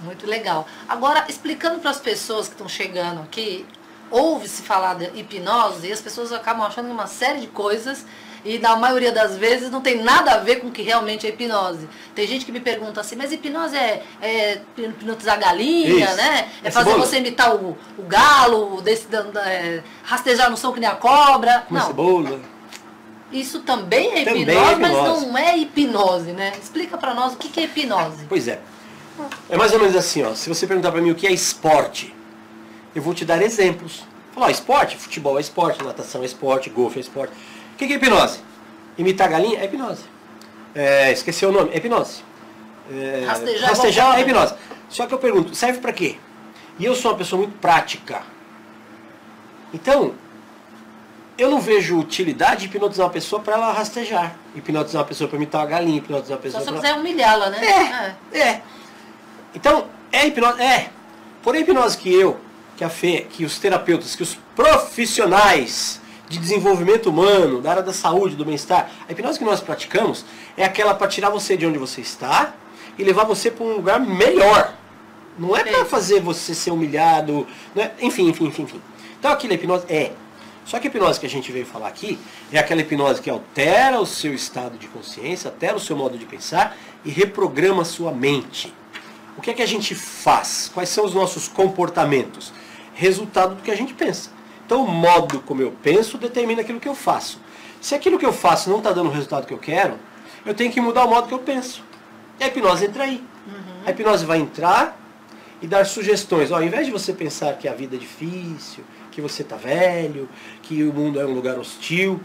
Muito 0.00 0.26
legal. 0.26 0.66
Agora, 0.88 1.26
explicando 1.28 1.78
para 1.78 1.90
as 1.90 2.00
pessoas 2.00 2.46
que 2.46 2.54
estão 2.54 2.68
chegando 2.68 3.20
aqui, 3.20 3.66
ouve-se 4.10 4.62
falar 4.62 4.94
de 4.94 5.04
hipnose 5.18 5.86
e 5.86 5.92
as 5.92 6.00
pessoas 6.00 6.32
acabam 6.32 6.66
achando 6.66 6.90
uma 6.90 7.06
série 7.06 7.40
de 7.40 7.46
coisas 7.46 8.04
e 8.44 8.58
na 8.58 8.76
maioria 8.76 9.12
das 9.12 9.36
vezes 9.36 9.70
não 9.70 9.80
tem 9.80 10.02
nada 10.02 10.32
a 10.32 10.38
ver 10.38 10.56
com 10.56 10.68
o 10.68 10.70
que 10.70 10.82
realmente 10.82 11.26
é 11.26 11.30
hipnose. 11.30 11.88
Tem 12.14 12.26
gente 12.26 12.44
que 12.44 12.52
me 12.52 12.60
pergunta 12.60 13.00
assim, 13.00 13.14
mas 13.14 13.32
hipnose 13.32 13.76
é, 13.76 14.02
é 14.20 14.62
hipnotizar 14.78 15.38
galinha, 15.38 16.06
Isso. 16.06 16.16
né? 16.16 16.48
É 16.62 16.68
Esse 16.68 16.74
fazer 16.74 16.90
bolo. 16.90 17.04
você 17.04 17.18
imitar 17.18 17.54
o, 17.54 17.76
o 17.98 18.02
galo, 18.02 18.80
desse, 18.80 19.06
é, 19.44 19.82
rastejar 20.02 20.50
no 20.50 20.56
som 20.56 20.72
que 20.72 20.80
nem 20.80 20.88
a 20.88 20.94
cobra. 20.94 21.64
Com 21.68 21.74
não. 21.74 21.86
Cebola. 21.86 22.40
Isso 23.30 23.60
também 23.60 24.20
é 24.20 24.24
também 24.24 24.42
hipnose, 24.42 24.58
é 24.58 24.72
hipnose, 24.72 24.80
mas 24.80 25.22
não 25.22 25.38
é 25.38 25.58
hipnose, 25.58 26.32
né? 26.32 26.52
Explica 26.60 26.96
para 26.96 27.14
nós 27.14 27.34
o 27.34 27.36
que 27.36 27.60
é 27.60 27.64
hipnose. 27.64 28.24
Pois 28.28 28.48
é. 28.48 28.60
É 29.50 29.56
mais 29.56 29.72
ou 29.72 29.78
menos 29.78 29.94
assim, 29.94 30.22
ó. 30.22 30.34
Se 30.34 30.48
você 30.48 30.66
perguntar 30.66 30.90
para 30.90 31.02
mim 31.02 31.10
o 31.10 31.14
que 31.14 31.26
é 31.26 31.32
esporte, 31.32 32.14
eu 32.94 33.02
vou 33.02 33.12
te 33.12 33.24
dar 33.24 33.40
exemplos. 33.42 34.02
Falar, 34.32 34.50
esporte, 34.50 34.96
futebol 34.96 35.36
é 35.36 35.40
esporte, 35.40 35.82
natação 35.84 36.22
é 36.22 36.24
esporte, 36.24 36.70
golfe 36.70 36.98
é 36.98 37.00
esporte 37.02 37.32
que, 37.80 37.86
que 37.86 37.92
é 37.94 37.96
hipnose? 37.96 38.40
Imitar 38.98 39.28
galinha 39.28 39.58
é 39.58 39.64
hipnose. 39.64 40.04
É, 40.74 41.10
esqueci 41.12 41.46
o 41.46 41.52
nome, 41.52 41.70
é 41.72 41.78
hipnose. 41.78 42.22
É, 42.92 43.24
rastejar, 43.26 43.68
rastejar 43.68 44.18
é 44.18 44.20
hipnose. 44.20 44.54
Só 44.88 45.06
que 45.06 45.14
eu 45.14 45.18
pergunto, 45.18 45.54
serve 45.54 45.78
para 45.78 45.92
quê? 45.92 46.16
E 46.78 46.84
eu 46.84 46.94
sou 46.94 47.10
uma 47.10 47.16
pessoa 47.16 47.40
muito 47.40 47.58
prática. 47.58 48.22
Então, 49.72 50.14
eu 51.38 51.50
não 51.50 51.60
vejo 51.60 51.98
utilidade 51.98 52.62
de 52.62 52.66
hipnotizar 52.66 53.06
uma 53.06 53.12
pessoa 53.12 53.40
para 53.40 53.54
ela 53.54 53.72
rastejar. 53.72 54.36
Hipnotizar 54.54 55.00
uma 55.00 55.08
pessoa 55.08 55.28
para 55.28 55.36
imitar 55.36 55.62
uma 55.62 55.66
galinha, 55.66 55.98
hipnotizar 55.98 56.36
uma 56.36 56.42
pessoa 56.42 56.62
Só 56.62 56.68
se 56.68 56.76
você 56.76 56.82
quiser 56.82 56.98
humilhá-la, 56.98 57.50
né? 57.50 58.16
É, 58.32 58.38
é, 58.38 58.42
é. 58.42 58.62
Então, 59.54 59.86
é 60.12 60.26
hipnose, 60.26 60.60
é. 60.60 60.90
Porém, 61.42 61.60
a 61.60 61.64
hipnose 61.64 61.96
que 61.96 62.12
eu, 62.12 62.38
que 62.76 62.84
a 62.84 62.90
Fê, 62.90 63.26
que 63.30 63.44
os 63.44 63.58
terapeutas, 63.58 64.14
que 64.14 64.22
os 64.22 64.36
profissionais 64.54 65.99
de 66.30 66.38
desenvolvimento 66.38 67.10
humano, 67.10 67.60
da 67.60 67.72
área 67.72 67.82
da 67.82 67.92
saúde, 67.92 68.36
do 68.36 68.44
bem-estar. 68.44 68.88
A 69.08 69.12
hipnose 69.12 69.36
que 69.36 69.44
nós 69.44 69.60
praticamos 69.60 70.24
é 70.56 70.64
aquela 70.64 70.94
para 70.94 71.08
tirar 71.08 71.28
você 71.28 71.56
de 71.56 71.66
onde 71.66 71.76
você 71.76 72.00
está 72.00 72.54
e 72.96 73.02
levar 73.02 73.24
você 73.24 73.50
para 73.50 73.64
um 73.66 73.74
lugar 73.74 73.98
melhor. 73.98 74.72
Não 75.36 75.56
é 75.56 75.64
para 75.64 75.84
fazer 75.84 76.20
você 76.20 76.54
ser 76.54 76.70
humilhado, 76.70 77.48
é, 77.74 77.90
enfim, 78.00 78.28
enfim, 78.28 78.46
enfim, 78.46 78.62
enfim. 78.62 78.80
Então 79.18 79.32
aquilo 79.32 79.54
é 79.54 79.56
hipnose 79.56 79.84
é. 79.88 80.12
Só 80.64 80.78
que 80.78 80.86
a 80.86 80.90
hipnose 80.90 81.18
que 81.18 81.26
a 81.26 81.28
gente 81.28 81.50
veio 81.50 81.66
falar 81.66 81.88
aqui 81.88 82.16
é 82.52 82.60
aquela 82.60 82.80
hipnose 82.80 83.20
que 83.20 83.28
altera 83.28 84.00
o 84.00 84.06
seu 84.06 84.32
estado 84.32 84.78
de 84.78 84.86
consciência, 84.86 85.50
altera 85.50 85.76
o 85.76 85.80
seu 85.80 85.96
modo 85.96 86.16
de 86.16 86.26
pensar 86.26 86.76
e 87.04 87.10
reprograma 87.10 87.82
a 87.82 87.84
sua 87.84 88.12
mente. 88.12 88.72
O 89.36 89.42
que 89.42 89.50
é 89.50 89.54
que 89.54 89.62
a 89.62 89.66
gente 89.66 89.96
faz? 89.96 90.70
Quais 90.72 90.90
são 90.90 91.04
os 91.04 91.12
nossos 91.12 91.48
comportamentos? 91.48 92.52
Resultado 92.94 93.56
do 93.56 93.62
que 93.62 93.70
a 93.72 93.76
gente 93.76 93.94
pensa. 93.94 94.30
Então 94.70 94.84
o 94.84 94.88
modo 94.88 95.40
como 95.40 95.60
eu 95.60 95.72
penso 95.82 96.16
determina 96.16 96.60
aquilo 96.60 96.78
que 96.78 96.86
eu 96.86 96.94
faço. 96.94 97.40
Se 97.80 97.92
aquilo 97.92 98.16
que 98.16 98.24
eu 98.24 98.32
faço 98.32 98.70
não 98.70 98.78
está 98.78 98.92
dando 98.92 99.08
o 99.08 99.12
resultado 99.12 99.44
que 99.44 99.52
eu 99.52 99.58
quero, 99.58 99.98
eu 100.46 100.54
tenho 100.54 100.70
que 100.70 100.80
mudar 100.80 101.06
o 101.06 101.10
modo 101.10 101.26
que 101.26 101.34
eu 101.34 101.40
penso. 101.40 101.82
E 102.38 102.44
a 102.44 102.46
hipnose 102.46 102.84
entra 102.84 103.02
aí. 103.02 103.16
Uhum. 103.48 103.82
A 103.84 103.90
hipnose 103.90 104.24
vai 104.24 104.38
entrar 104.38 104.96
e 105.60 105.66
dar 105.66 105.84
sugestões. 105.86 106.52
Ó, 106.52 106.54
ao 106.54 106.62
invés 106.62 106.86
de 106.86 106.92
você 106.92 107.12
pensar 107.12 107.54
que 107.54 107.66
a 107.66 107.72
vida 107.72 107.96
é 107.96 107.98
difícil, 107.98 108.84
que 109.10 109.20
você 109.20 109.42
está 109.42 109.56
velho, 109.56 110.28
que 110.62 110.84
o 110.84 110.92
mundo 110.92 111.20
é 111.20 111.26
um 111.26 111.34
lugar 111.34 111.58
hostil, 111.58 112.20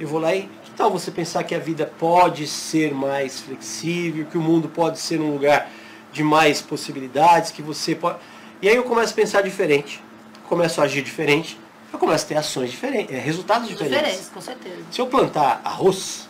eu 0.00 0.08
vou 0.08 0.18
lá 0.18 0.34
e 0.34 0.50
que 0.64 0.72
tal 0.72 0.90
você 0.90 1.12
pensar 1.12 1.44
que 1.44 1.54
a 1.54 1.60
vida 1.60 1.86
pode 1.86 2.48
ser 2.48 2.92
mais 2.92 3.38
flexível, 3.38 4.26
que 4.26 4.36
o 4.36 4.42
mundo 4.42 4.68
pode 4.68 4.98
ser 4.98 5.20
um 5.20 5.32
lugar 5.32 5.70
de 6.12 6.24
mais 6.24 6.60
possibilidades, 6.60 7.52
que 7.52 7.62
você 7.62 7.94
pode. 7.94 8.18
E 8.60 8.68
aí 8.68 8.74
eu 8.74 8.82
começo 8.82 9.12
a 9.12 9.14
pensar 9.14 9.42
diferente, 9.42 10.02
começo 10.48 10.80
a 10.80 10.84
agir 10.84 11.00
diferente, 11.00 11.62
eu 11.94 11.98
começo 11.98 12.24
a 12.24 12.28
ter 12.28 12.36
ações 12.36 12.70
diferentes, 12.70 13.14
é, 13.14 13.18
resultados 13.18 13.68
diferentes. 13.68 13.98
Diferentes, 13.98 14.30
com 14.32 14.40
certeza. 14.40 14.76
Se 14.90 15.00
eu 15.00 15.06
plantar 15.06 15.60
arroz, 15.64 16.28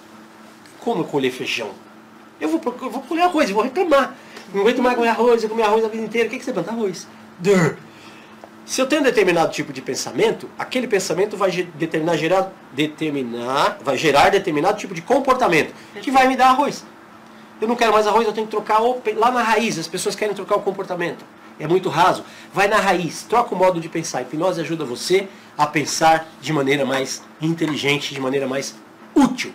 como 0.81 1.01
eu 1.01 1.05
colher 1.05 1.33
feijão? 1.33 1.71
Eu 2.41 2.49
vou, 2.49 2.61
eu 2.83 2.91
vou 2.91 3.03
colher 3.03 3.23
arroz, 3.23 3.49
eu 3.49 3.55
vou 3.55 3.65
reclamar. 3.65 4.15
Não 4.53 4.61
aguento 4.61 4.83
mais 4.83 4.97
comer 4.97 5.09
arroz, 5.09 5.43
eu 5.43 5.49
comi 5.49 5.63
arroz 5.63 5.85
a 5.85 5.89
vida 5.89 6.05
inteira. 6.05 6.29
O 6.29 6.31
que, 6.31 6.39
que 6.39 6.45
você 6.45 6.53
planta? 6.53 6.71
Arroz. 6.71 7.09
Durr. 7.39 7.77
Se 8.67 8.81
eu 8.81 8.87
tenho 8.87 9.03
um 9.03 9.05
determinado 9.05 9.53
tipo 9.53 9.73
de 9.73 9.83
pensamento, 9.83 10.49
aquele 10.59 10.87
pensamento 10.87 11.37
vai 11.37 11.51
determinar, 11.51 12.17
gerar, 12.17 12.53
determinar, 12.73 13.79
vai 13.83 13.99
gerar 13.99 14.31
determinado 14.31 14.79
tipo 14.79 14.95
de 14.95 15.03
comportamento 15.03 15.75
que 16.01 16.11
vai 16.11 16.27
me 16.27 16.37
dar 16.37 16.49
arroz. 16.49 16.85
Eu 17.61 17.69
não 17.69 17.77
quero 17.77 17.93
mais 17.93 18.07
arroz, 18.07 18.27
eu 18.27 18.33
tenho 18.33 18.47
que 18.47 18.51
trocar 18.51 18.81
lá 19.17 19.31
na 19.31 19.43
raiz. 19.43 19.79
As 19.79 19.87
pessoas 19.87 20.15
querem 20.15 20.35
trocar 20.35 20.57
o 20.57 20.63
comportamento. 20.63 21.25
É 21.59 21.67
muito 21.69 21.89
raso. 21.89 22.25
Vai 22.53 22.67
na 22.67 22.79
raiz, 22.79 23.23
troca 23.23 23.55
o 23.55 23.59
modo 23.59 23.81
de 23.81 23.89
pensar. 23.89 24.19
A 24.19 24.23
hipnose 24.23 24.61
ajuda 24.61 24.85
você 24.85 25.29
a 25.57 25.67
pensar 25.67 26.27
de 26.41 26.53
maneira 26.53 26.85
mais 26.85 27.23
inteligente, 27.41 28.15
de 28.15 28.21
maneira 28.21 28.47
mais 28.47 28.75
útil. 29.15 29.55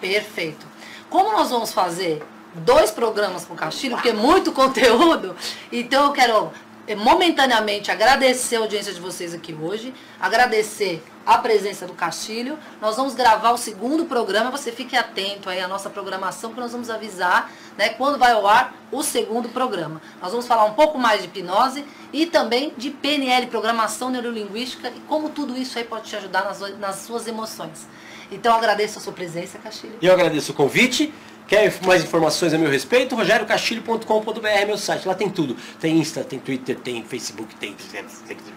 Perfeito. 0.00 0.66
Como 1.08 1.32
nós 1.32 1.50
vamos 1.50 1.72
fazer 1.72 2.22
dois 2.54 2.90
programas 2.90 3.44
com 3.44 3.54
o 3.54 3.56
Castilho, 3.56 3.96
porque 3.96 4.10
é 4.10 4.14
muito 4.14 4.52
conteúdo, 4.52 5.36
então 5.70 6.06
eu 6.06 6.12
quero 6.12 6.50
momentaneamente 6.94 7.90
agradecer 7.90 8.56
a 8.56 8.60
audiência 8.60 8.92
de 8.92 9.00
vocês 9.00 9.34
aqui 9.34 9.52
hoje, 9.52 9.92
agradecer 10.20 11.02
a 11.26 11.38
presença 11.38 11.86
do 11.86 11.92
Castilho. 11.92 12.56
Nós 12.80 12.96
vamos 12.96 13.14
gravar 13.14 13.50
o 13.50 13.58
segundo 13.58 14.04
programa, 14.04 14.50
você 14.50 14.70
fique 14.70 14.94
atento 14.96 15.50
aí 15.50 15.60
à 15.60 15.66
nossa 15.66 15.90
programação, 15.90 16.52
que 16.54 16.60
nós 16.60 16.70
vamos 16.70 16.88
avisar 16.88 17.50
né, 17.76 17.88
quando 17.90 18.18
vai 18.18 18.32
ao 18.32 18.46
ar 18.46 18.74
o 18.92 19.02
segundo 19.02 19.48
programa. 19.48 20.00
Nós 20.22 20.30
vamos 20.30 20.46
falar 20.46 20.64
um 20.64 20.74
pouco 20.74 20.96
mais 20.96 21.22
de 21.22 21.26
hipnose 21.26 21.84
e 22.12 22.26
também 22.26 22.72
de 22.76 22.90
PNL, 22.90 23.48
Programação 23.48 24.08
Neurolinguística, 24.10 24.88
e 24.88 25.00
como 25.00 25.30
tudo 25.30 25.56
isso 25.56 25.78
aí 25.78 25.84
pode 25.84 26.04
te 26.04 26.14
ajudar 26.14 26.44
nas, 26.44 26.60
nas 26.78 26.96
suas 26.96 27.26
emoções. 27.26 27.88
Então 28.30 28.54
agradeço 28.54 28.98
a 28.98 29.02
sua 29.02 29.12
presença, 29.12 29.58
Castilho. 29.58 29.98
Eu 30.00 30.12
agradeço 30.12 30.52
o 30.52 30.54
convite. 30.54 31.12
Quer 31.46 31.72
mais 31.84 32.02
informações 32.02 32.52
a 32.52 32.58
meu 32.58 32.68
respeito? 32.68 33.14
rogeriocastilho.com.br 33.14 34.66
meu 34.66 34.76
site. 34.76 35.06
Lá 35.06 35.14
tem 35.14 35.30
tudo. 35.30 35.56
Tem 35.80 35.96
Insta, 35.96 36.24
tem 36.24 36.40
Twitter, 36.40 36.76
tem 36.76 37.04
Facebook, 37.04 37.54
tem. 37.54 37.76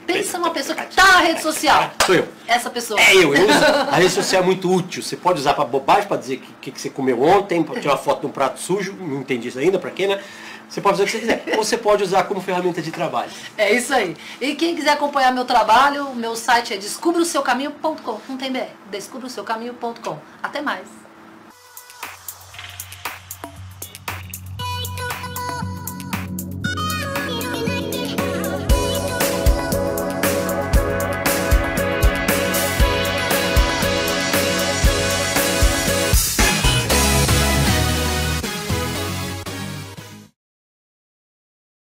Pensa 0.08 0.40
uma 0.40 0.50
pessoa 0.50 0.76
que 0.76 0.90
está 0.90 1.06
na 1.06 1.20
rede 1.20 1.42
social. 1.42 1.92
Sou 2.04 2.16
eu. 2.16 2.28
Essa 2.48 2.70
pessoa. 2.72 3.00
É 3.00 3.16
eu. 3.16 3.36
eu 3.36 3.46
uso. 3.46 3.66
A 3.92 3.96
rede 3.96 4.10
social 4.10 4.42
é 4.42 4.46
muito 4.46 4.72
útil. 4.74 5.04
Você 5.04 5.16
pode 5.16 5.40
usar 5.40 5.54
para 5.54 5.66
bobagem, 5.66 6.08
para 6.08 6.18
dizer 6.18 6.38
o 6.38 6.40
que, 6.60 6.72
que, 6.72 6.82
você 6.82 6.90
comeu 6.90 7.22
ontem, 7.22 7.62
para 7.62 7.80
tirar 7.80 7.94
uma 7.94 8.00
foto 8.00 8.22
de 8.22 8.26
um 8.26 8.32
prato 8.32 8.60
sujo. 8.60 8.94
Não 8.94 9.22
entendi 9.22 9.50
isso 9.50 9.60
ainda, 9.60 9.78
para 9.78 9.92
quê, 9.92 10.08
né? 10.08 10.20
Você 10.68 10.82
pode 10.82 10.98
fazer 10.98 11.04
o 11.04 11.06
que 11.06 11.12
você 11.12 11.20
quiser. 11.20 11.58
Ou 11.58 11.64
você 11.64 11.78
pode 11.78 12.04
usar 12.04 12.24
como 12.24 12.42
ferramenta 12.42 12.82
de 12.82 12.92
trabalho. 12.92 13.32
É 13.56 13.72
isso 13.72 13.94
aí. 13.94 14.16
E 14.42 14.56
quem 14.56 14.76
quiser 14.76 14.92
acompanhar 14.92 15.32
meu 15.32 15.46
trabalho, 15.46 16.16
meu 16.16 16.36
site 16.36 16.74
é 16.74 16.78
descubroseucaminho.com. 16.78 18.20
Não 18.28 18.38
tem 18.38 18.52
BR. 18.52 18.66
Descubroseucaminho.com. 18.90 20.18
Até 20.42 20.62
mais. 20.62 21.09